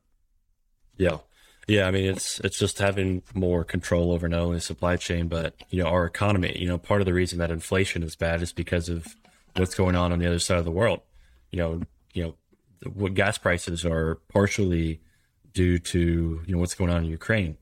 Yeah, 0.97 1.19
yeah, 1.67 1.87
I 1.87 1.91
mean 1.91 2.05
it's 2.05 2.39
it's 2.41 2.57
just 2.57 2.79
having 2.79 3.21
more 3.33 3.63
control 3.63 4.11
over 4.11 4.27
not 4.27 4.41
only 4.41 4.57
the 4.57 4.61
supply 4.61 4.97
chain 4.97 5.27
but 5.27 5.53
you 5.69 5.81
know 5.81 5.89
our 5.89 6.05
economy. 6.05 6.57
You 6.59 6.67
know, 6.67 6.77
part 6.77 7.01
of 7.01 7.05
the 7.05 7.13
reason 7.13 7.39
that 7.39 7.51
inflation 7.51 8.03
is 8.03 8.15
bad 8.15 8.41
is 8.41 8.51
because 8.51 8.89
of 8.89 9.15
what's 9.55 9.75
going 9.75 9.95
on 9.95 10.11
on 10.11 10.19
the 10.19 10.27
other 10.27 10.39
side 10.39 10.57
of 10.57 10.65
the 10.65 10.71
world. 10.71 11.01
You 11.51 11.59
know, 11.59 11.81
you 12.13 12.23
know, 12.23 12.35
what 12.91 13.13
gas 13.13 13.37
prices 13.37 13.85
are 13.85 14.15
partially 14.29 14.99
due 15.53 15.79
to 15.79 16.41
you 16.45 16.53
know 16.53 16.59
what's 16.59 16.75
going 16.75 16.91
on 16.91 17.03
in 17.03 17.09
Ukraine, 17.09 17.57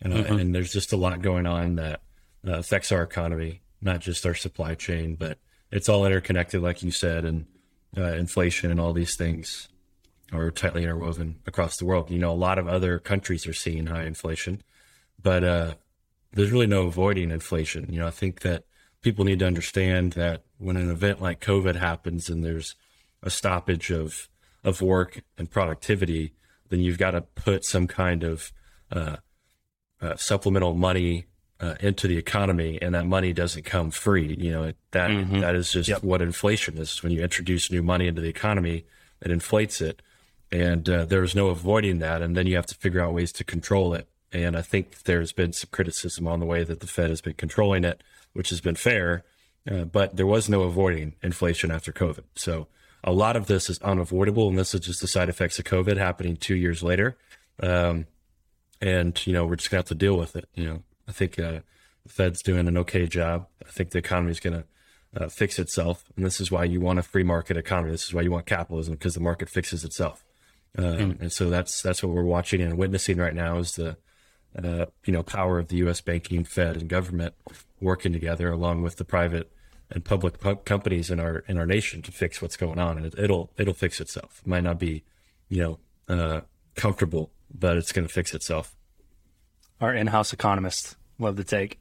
and, 0.00 0.12
uh, 0.12 0.16
mm-hmm. 0.16 0.38
and 0.38 0.54
there's 0.54 0.72
just 0.72 0.92
a 0.92 0.96
lot 0.96 1.22
going 1.22 1.46
on 1.46 1.76
that 1.76 2.02
uh, 2.46 2.52
affects 2.52 2.92
our 2.92 3.02
economy, 3.02 3.62
not 3.80 4.00
just 4.00 4.26
our 4.26 4.34
supply 4.34 4.74
chain, 4.74 5.14
but 5.14 5.38
it's 5.70 5.88
all 5.88 6.06
interconnected, 6.06 6.62
like 6.62 6.82
you 6.82 6.90
said, 6.90 7.24
and 7.24 7.46
uh, 7.96 8.12
inflation 8.12 8.70
and 8.70 8.80
all 8.80 8.92
these 8.92 9.16
things 9.16 9.68
are 10.32 10.50
tightly 10.50 10.82
interwoven 10.82 11.36
across 11.46 11.76
the 11.76 11.84
world. 11.84 12.10
You 12.10 12.18
know, 12.18 12.32
a 12.32 12.34
lot 12.34 12.58
of 12.58 12.68
other 12.68 12.98
countries 12.98 13.46
are 13.46 13.54
seeing 13.54 13.86
high 13.86 14.04
inflation, 14.04 14.62
but 15.22 15.44
uh, 15.44 15.74
there's 16.32 16.50
really 16.50 16.66
no 16.66 16.86
avoiding 16.86 17.30
inflation. 17.30 17.92
You 17.92 18.00
know, 18.00 18.06
I 18.06 18.10
think 18.10 18.40
that 18.40 18.64
people 19.02 19.24
need 19.24 19.38
to 19.40 19.46
understand 19.46 20.12
that 20.12 20.42
when 20.58 20.76
an 20.76 20.90
event 20.90 21.20
like 21.20 21.40
COVID 21.40 21.76
happens 21.76 22.28
and 22.28 22.44
there's 22.44 22.74
a 23.22 23.30
stoppage 23.30 23.90
of 23.90 24.28
of 24.64 24.80
work 24.80 25.22
and 25.36 25.50
productivity, 25.50 26.32
then 26.68 26.80
you've 26.80 26.98
got 26.98 27.12
to 27.12 27.20
put 27.22 27.64
some 27.64 27.86
kind 27.86 28.22
of 28.22 28.52
uh, 28.90 29.16
uh, 30.00 30.16
supplemental 30.16 30.74
money 30.74 31.26
uh, 31.60 31.74
into 31.80 32.08
the 32.08 32.18
economy, 32.18 32.78
and 32.82 32.94
that 32.94 33.06
money 33.06 33.32
doesn't 33.32 33.64
come 33.64 33.90
free. 33.90 34.36
You 34.38 34.52
know, 34.52 34.72
that 34.90 35.10
mm-hmm. 35.10 35.40
that 35.40 35.54
is 35.54 35.72
just 35.72 35.88
yep. 35.88 36.02
what 36.02 36.20
inflation 36.20 36.78
is. 36.78 37.02
When 37.02 37.12
you 37.12 37.22
introduce 37.22 37.70
new 37.70 37.82
money 37.82 38.06
into 38.06 38.20
the 38.20 38.28
economy, 38.28 38.84
it 39.20 39.30
inflates 39.30 39.80
it 39.80 40.02
and 40.54 40.88
uh, 40.88 41.04
there's 41.04 41.34
no 41.34 41.48
avoiding 41.48 41.98
that. 41.98 42.22
And 42.22 42.36
then 42.36 42.46
you 42.46 42.54
have 42.54 42.66
to 42.66 42.76
figure 42.76 43.00
out 43.00 43.12
ways 43.12 43.32
to 43.32 43.44
control 43.44 43.92
it. 43.92 44.08
And 44.32 44.56
I 44.56 44.62
think 44.62 45.02
there's 45.02 45.32
been 45.32 45.52
some 45.52 45.70
criticism 45.72 46.28
on 46.28 46.38
the 46.38 46.46
way 46.46 46.62
that 46.62 46.78
the 46.78 46.86
Fed 46.86 47.10
has 47.10 47.20
been 47.20 47.34
controlling 47.34 47.84
it, 47.84 48.02
which 48.34 48.50
has 48.50 48.60
been 48.60 48.76
fair. 48.76 49.24
Uh, 49.68 49.82
but 49.84 50.16
there 50.16 50.26
was 50.26 50.48
no 50.48 50.62
avoiding 50.62 51.14
inflation 51.22 51.72
after 51.72 51.90
COVID. 51.90 52.24
So 52.36 52.68
a 53.04 53.12
lot 53.12 53.36
of 53.36 53.46
this 53.46 53.68
is 53.68 53.78
unavoidable, 53.80 54.48
and 54.48 54.58
this 54.58 54.74
is 54.74 54.80
just 54.80 55.00
the 55.00 55.06
side 55.06 55.28
effects 55.28 55.58
of 55.58 55.66
COVID 55.66 55.98
happening 55.98 56.36
two 56.36 56.56
years 56.56 56.82
later. 56.82 57.16
Um, 57.62 58.06
and 58.80 59.24
you 59.26 59.32
know 59.32 59.46
we're 59.46 59.56
just 59.56 59.70
gonna 59.70 59.80
have 59.80 59.88
to 59.88 59.94
deal 59.94 60.16
with 60.16 60.34
it. 60.34 60.48
You 60.54 60.64
know, 60.64 60.82
I 61.06 61.12
think 61.12 61.38
uh, 61.38 61.60
the 62.04 62.08
Fed's 62.08 62.42
doing 62.42 62.66
an 62.66 62.76
okay 62.78 63.06
job. 63.06 63.46
I 63.64 63.70
think 63.70 63.90
the 63.90 63.98
economy 63.98 64.32
is 64.32 64.40
gonna 64.40 64.64
uh, 65.16 65.28
fix 65.28 65.58
itself, 65.58 66.04
and 66.16 66.24
this 66.24 66.40
is 66.40 66.50
why 66.50 66.64
you 66.64 66.80
want 66.80 66.98
a 66.98 67.02
free 67.02 67.22
market 67.22 67.56
economy. 67.56 67.92
This 67.92 68.04
is 68.04 68.14
why 68.14 68.22
you 68.22 68.32
want 68.32 68.46
capitalism 68.46 68.94
because 68.94 69.14
the 69.14 69.20
market 69.20 69.48
fixes 69.48 69.84
itself. 69.84 70.24
Mm. 70.76 71.20
And 71.20 71.32
so 71.32 71.50
that's 71.50 71.82
that's 71.82 72.02
what 72.02 72.12
we're 72.12 72.24
watching 72.24 72.60
and 72.60 72.76
witnessing 72.76 73.18
right 73.18 73.34
now 73.34 73.58
is 73.58 73.72
the 73.76 73.96
uh, 74.56 74.86
you 75.04 75.12
know 75.12 75.22
power 75.22 75.58
of 75.58 75.68
the 75.68 75.76
U.S. 75.76 76.00
banking, 76.00 76.44
Fed, 76.44 76.76
and 76.76 76.88
government 76.88 77.34
working 77.80 78.12
together 78.12 78.50
along 78.50 78.82
with 78.82 78.96
the 78.96 79.04
private 79.04 79.52
and 79.94 80.04
public 80.04 80.40
companies 80.64 81.10
in 81.10 81.20
our 81.20 81.38
in 81.48 81.56
our 81.56 81.66
nation 81.66 82.02
to 82.02 82.12
fix 82.12 82.42
what's 82.42 82.56
going 82.56 82.78
on, 82.78 82.98
and 82.98 83.06
it, 83.06 83.30
will 83.30 83.50
it'll 83.56 83.74
fix 83.74 84.00
itself. 84.00 84.42
It 84.44 84.48
might 84.48 84.64
not 84.64 84.78
be 84.78 85.04
you 85.48 85.62
know 85.62 86.14
uh, 86.14 86.40
comfortable, 86.74 87.30
but 87.52 87.76
it's 87.76 87.92
going 87.92 88.06
to 88.06 88.12
fix 88.12 88.34
itself. 88.34 88.74
Our 89.80 89.94
in-house 89.94 90.32
economist 90.32 90.96
love 91.18 91.36
the 91.36 91.44
take. 91.44 91.80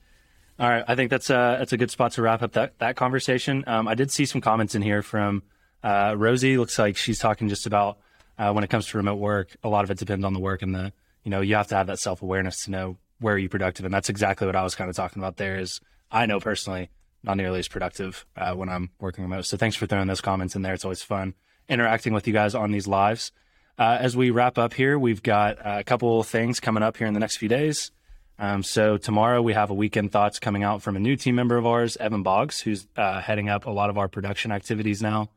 All 0.59 0.69
right, 0.69 0.83
I 0.87 0.95
think 0.95 1.09
that's 1.09 1.29
a 1.29 1.57
that's 1.59 1.73
a 1.73 1.77
good 1.77 1.91
spot 1.91 2.13
to 2.13 2.21
wrap 2.21 2.43
up 2.43 2.53
that 2.53 2.77
that 2.79 2.95
conversation. 2.95 3.63
Um, 3.67 3.87
I 3.87 3.95
did 3.95 4.11
see 4.11 4.25
some 4.25 4.39
comments 4.39 4.75
in 4.75 4.81
here 4.81 5.01
from 5.01 5.43
uh, 5.83 6.15
Rosie. 6.17 6.57
Looks 6.57 6.77
like 6.77 6.95
she's 6.95 7.19
talking 7.19 7.49
just 7.49 7.65
about 7.65 7.97
uh, 8.37 8.51
when 8.51 8.63
it 8.63 8.69
comes 8.69 8.87
to 8.87 8.97
remote 8.97 9.15
work, 9.15 9.55
a 9.63 9.69
lot 9.69 9.83
of 9.83 9.91
it 9.91 9.97
depends 9.97 10.25
on 10.25 10.33
the 10.33 10.39
work 10.39 10.61
and 10.61 10.73
the, 10.73 10.91
you 11.23 11.31
know, 11.31 11.41
you 11.41 11.55
have 11.55 11.67
to 11.67 11.75
have 11.75 11.87
that 11.87 11.99
self 11.99 12.21
awareness 12.21 12.65
to 12.65 12.71
know 12.71 12.97
where 13.19 13.35
are 13.35 13.37
you 13.37 13.49
productive. 13.49 13.85
And 13.85 13.93
that's 13.93 14.09
exactly 14.09 14.47
what 14.47 14.55
I 14.55 14.63
was 14.63 14.75
kind 14.75 14.89
of 14.89 14.95
talking 14.95 15.21
about 15.21 15.37
there 15.37 15.59
is 15.59 15.79
I 16.11 16.25
know 16.25 16.39
personally 16.39 16.89
not 17.23 17.37
nearly 17.37 17.59
as 17.59 17.67
productive 17.67 18.25
uh, 18.35 18.53
when 18.53 18.69
I'm 18.69 18.89
working 18.99 19.23
remote. 19.23 19.45
So 19.45 19.57
thanks 19.57 19.75
for 19.75 19.85
throwing 19.85 20.07
those 20.07 20.21
comments 20.21 20.55
in 20.55 20.61
there. 20.61 20.73
It's 20.73 20.85
always 20.85 21.01
fun 21.01 21.33
interacting 21.69 22.13
with 22.13 22.27
you 22.27 22.33
guys 22.33 22.55
on 22.55 22.71
these 22.71 22.87
lives. 22.87 23.31
Uh, 23.79 23.97
as 23.99 24.15
we 24.15 24.29
wrap 24.29 24.57
up 24.57 24.73
here, 24.73 24.99
we've 24.99 25.23
got 25.23 25.57
a 25.63 25.83
couple 25.83 26.21
things 26.23 26.59
coming 26.59 26.83
up 26.83 26.97
here 26.97 27.07
in 27.07 27.13
the 27.13 27.19
next 27.19 27.37
few 27.37 27.49
days. 27.49 27.91
Um, 28.37 28.63
so 28.63 28.97
tomorrow 28.97 29.41
we 29.41 29.53
have 29.53 29.69
a 29.69 29.73
weekend 29.73 30.11
thoughts 30.11 30.39
coming 30.39 30.63
out 30.63 30.81
from 30.81 30.95
a 30.95 30.99
new 30.99 31.15
team 31.15 31.35
member 31.35 31.57
of 31.57 31.65
ours, 31.65 31.97
Evan 31.97 32.23
Boggs, 32.23 32.61
who's 32.61 32.87
uh, 32.97 33.21
heading 33.21 33.49
up 33.49 33.65
a 33.65 33.71
lot 33.71 33.89
of 33.89 33.97
our 33.97 34.07
production 34.07 34.51
activities 34.51 35.01
now. 35.01 35.29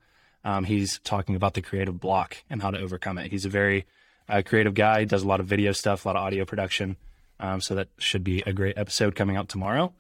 Um, 0.44 0.64
he's 0.64 0.98
talking 1.00 1.34
about 1.36 1.54
the 1.54 1.62
creative 1.62 2.00
block 2.00 2.36
and 2.48 2.62
how 2.62 2.70
to 2.70 2.78
overcome 2.78 3.18
it. 3.18 3.30
He's 3.30 3.44
a 3.44 3.50
very 3.50 3.86
uh, 4.28 4.42
creative 4.44 4.74
guy. 4.74 5.04
Does 5.04 5.22
a 5.22 5.28
lot 5.28 5.40
of 5.40 5.46
video 5.46 5.72
stuff, 5.72 6.04
a 6.04 6.08
lot 6.08 6.16
of 6.16 6.22
audio 6.22 6.44
production. 6.44 6.96
Um, 7.38 7.60
so 7.60 7.74
that 7.74 7.88
should 7.98 8.24
be 8.24 8.42
a 8.46 8.52
great 8.52 8.78
episode 8.78 9.14
coming 9.14 9.36
out 9.36 9.48
tomorrow. 9.48 9.92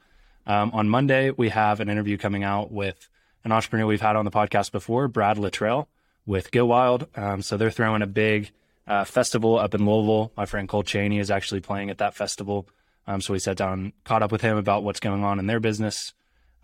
Um, 0.46 0.70
on 0.72 0.88
Monday, 0.88 1.30
we 1.30 1.48
have 1.48 1.80
an 1.80 1.88
interview 1.88 2.16
coming 2.16 2.44
out 2.44 2.70
with 2.70 3.08
an 3.44 3.52
entrepreneur 3.52 3.86
we've 3.86 4.00
had 4.00 4.16
on 4.16 4.24
the 4.24 4.30
podcast 4.30 4.72
before, 4.72 5.08
Brad 5.08 5.38
Luttrell 5.38 5.88
with 6.24 6.50
Go 6.50 6.66
Wild. 6.66 7.06
Um, 7.16 7.42
so 7.42 7.56
they're 7.56 7.70
throwing 7.70 8.02
a 8.02 8.06
big 8.06 8.50
uh, 8.86 9.04
festival 9.04 9.58
up 9.58 9.74
in 9.74 9.84
Louisville. 9.84 10.32
My 10.36 10.46
friend 10.46 10.68
Cole 10.68 10.82
Cheney 10.82 11.18
is 11.18 11.30
actually 11.30 11.60
playing 11.60 11.90
at 11.90 11.98
that 11.98 12.14
festival. 12.14 12.68
Um, 13.06 13.20
so 13.20 13.32
we 13.32 13.38
sat 13.38 13.56
down, 13.56 13.92
caught 14.04 14.22
up 14.22 14.32
with 14.32 14.40
him 14.40 14.56
about 14.56 14.82
what's 14.82 15.00
going 15.00 15.24
on 15.24 15.38
in 15.38 15.46
their 15.46 15.60
business 15.60 16.12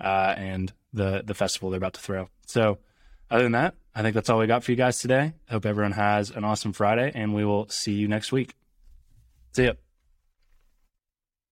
uh, 0.01 0.35
and 0.37 0.73
the 0.93 1.23
the 1.25 1.35
festival 1.35 1.71
they're 1.71 1.79
about 1.79 1.95
to 1.95 2.01
throw. 2.01 2.29
So 2.47 2.79
other 3.31 3.45
than 3.45 3.53
that, 3.53 3.75
I 3.95 4.03
think 4.03 4.15
that's 4.15 4.29
all 4.29 4.39
we 4.39 4.47
got 4.47 4.65
for 4.65 4.73
you 4.73 4.77
guys 4.77 4.99
today. 4.99 5.35
Hope 5.49 5.65
everyone 5.65 5.93
has 5.93 6.31
an 6.31 6.45
awesome 6.45 6.73
Friday, 6.73 7.13
and 7.15 7.35
we 7.35 7.45
will 7.45 7.69
see 7.69 7.93
you 7.93 8.09
next 8.09 8.33
week. 8.33 8.55
See 9.53 9.65
ya. 9.65 9.73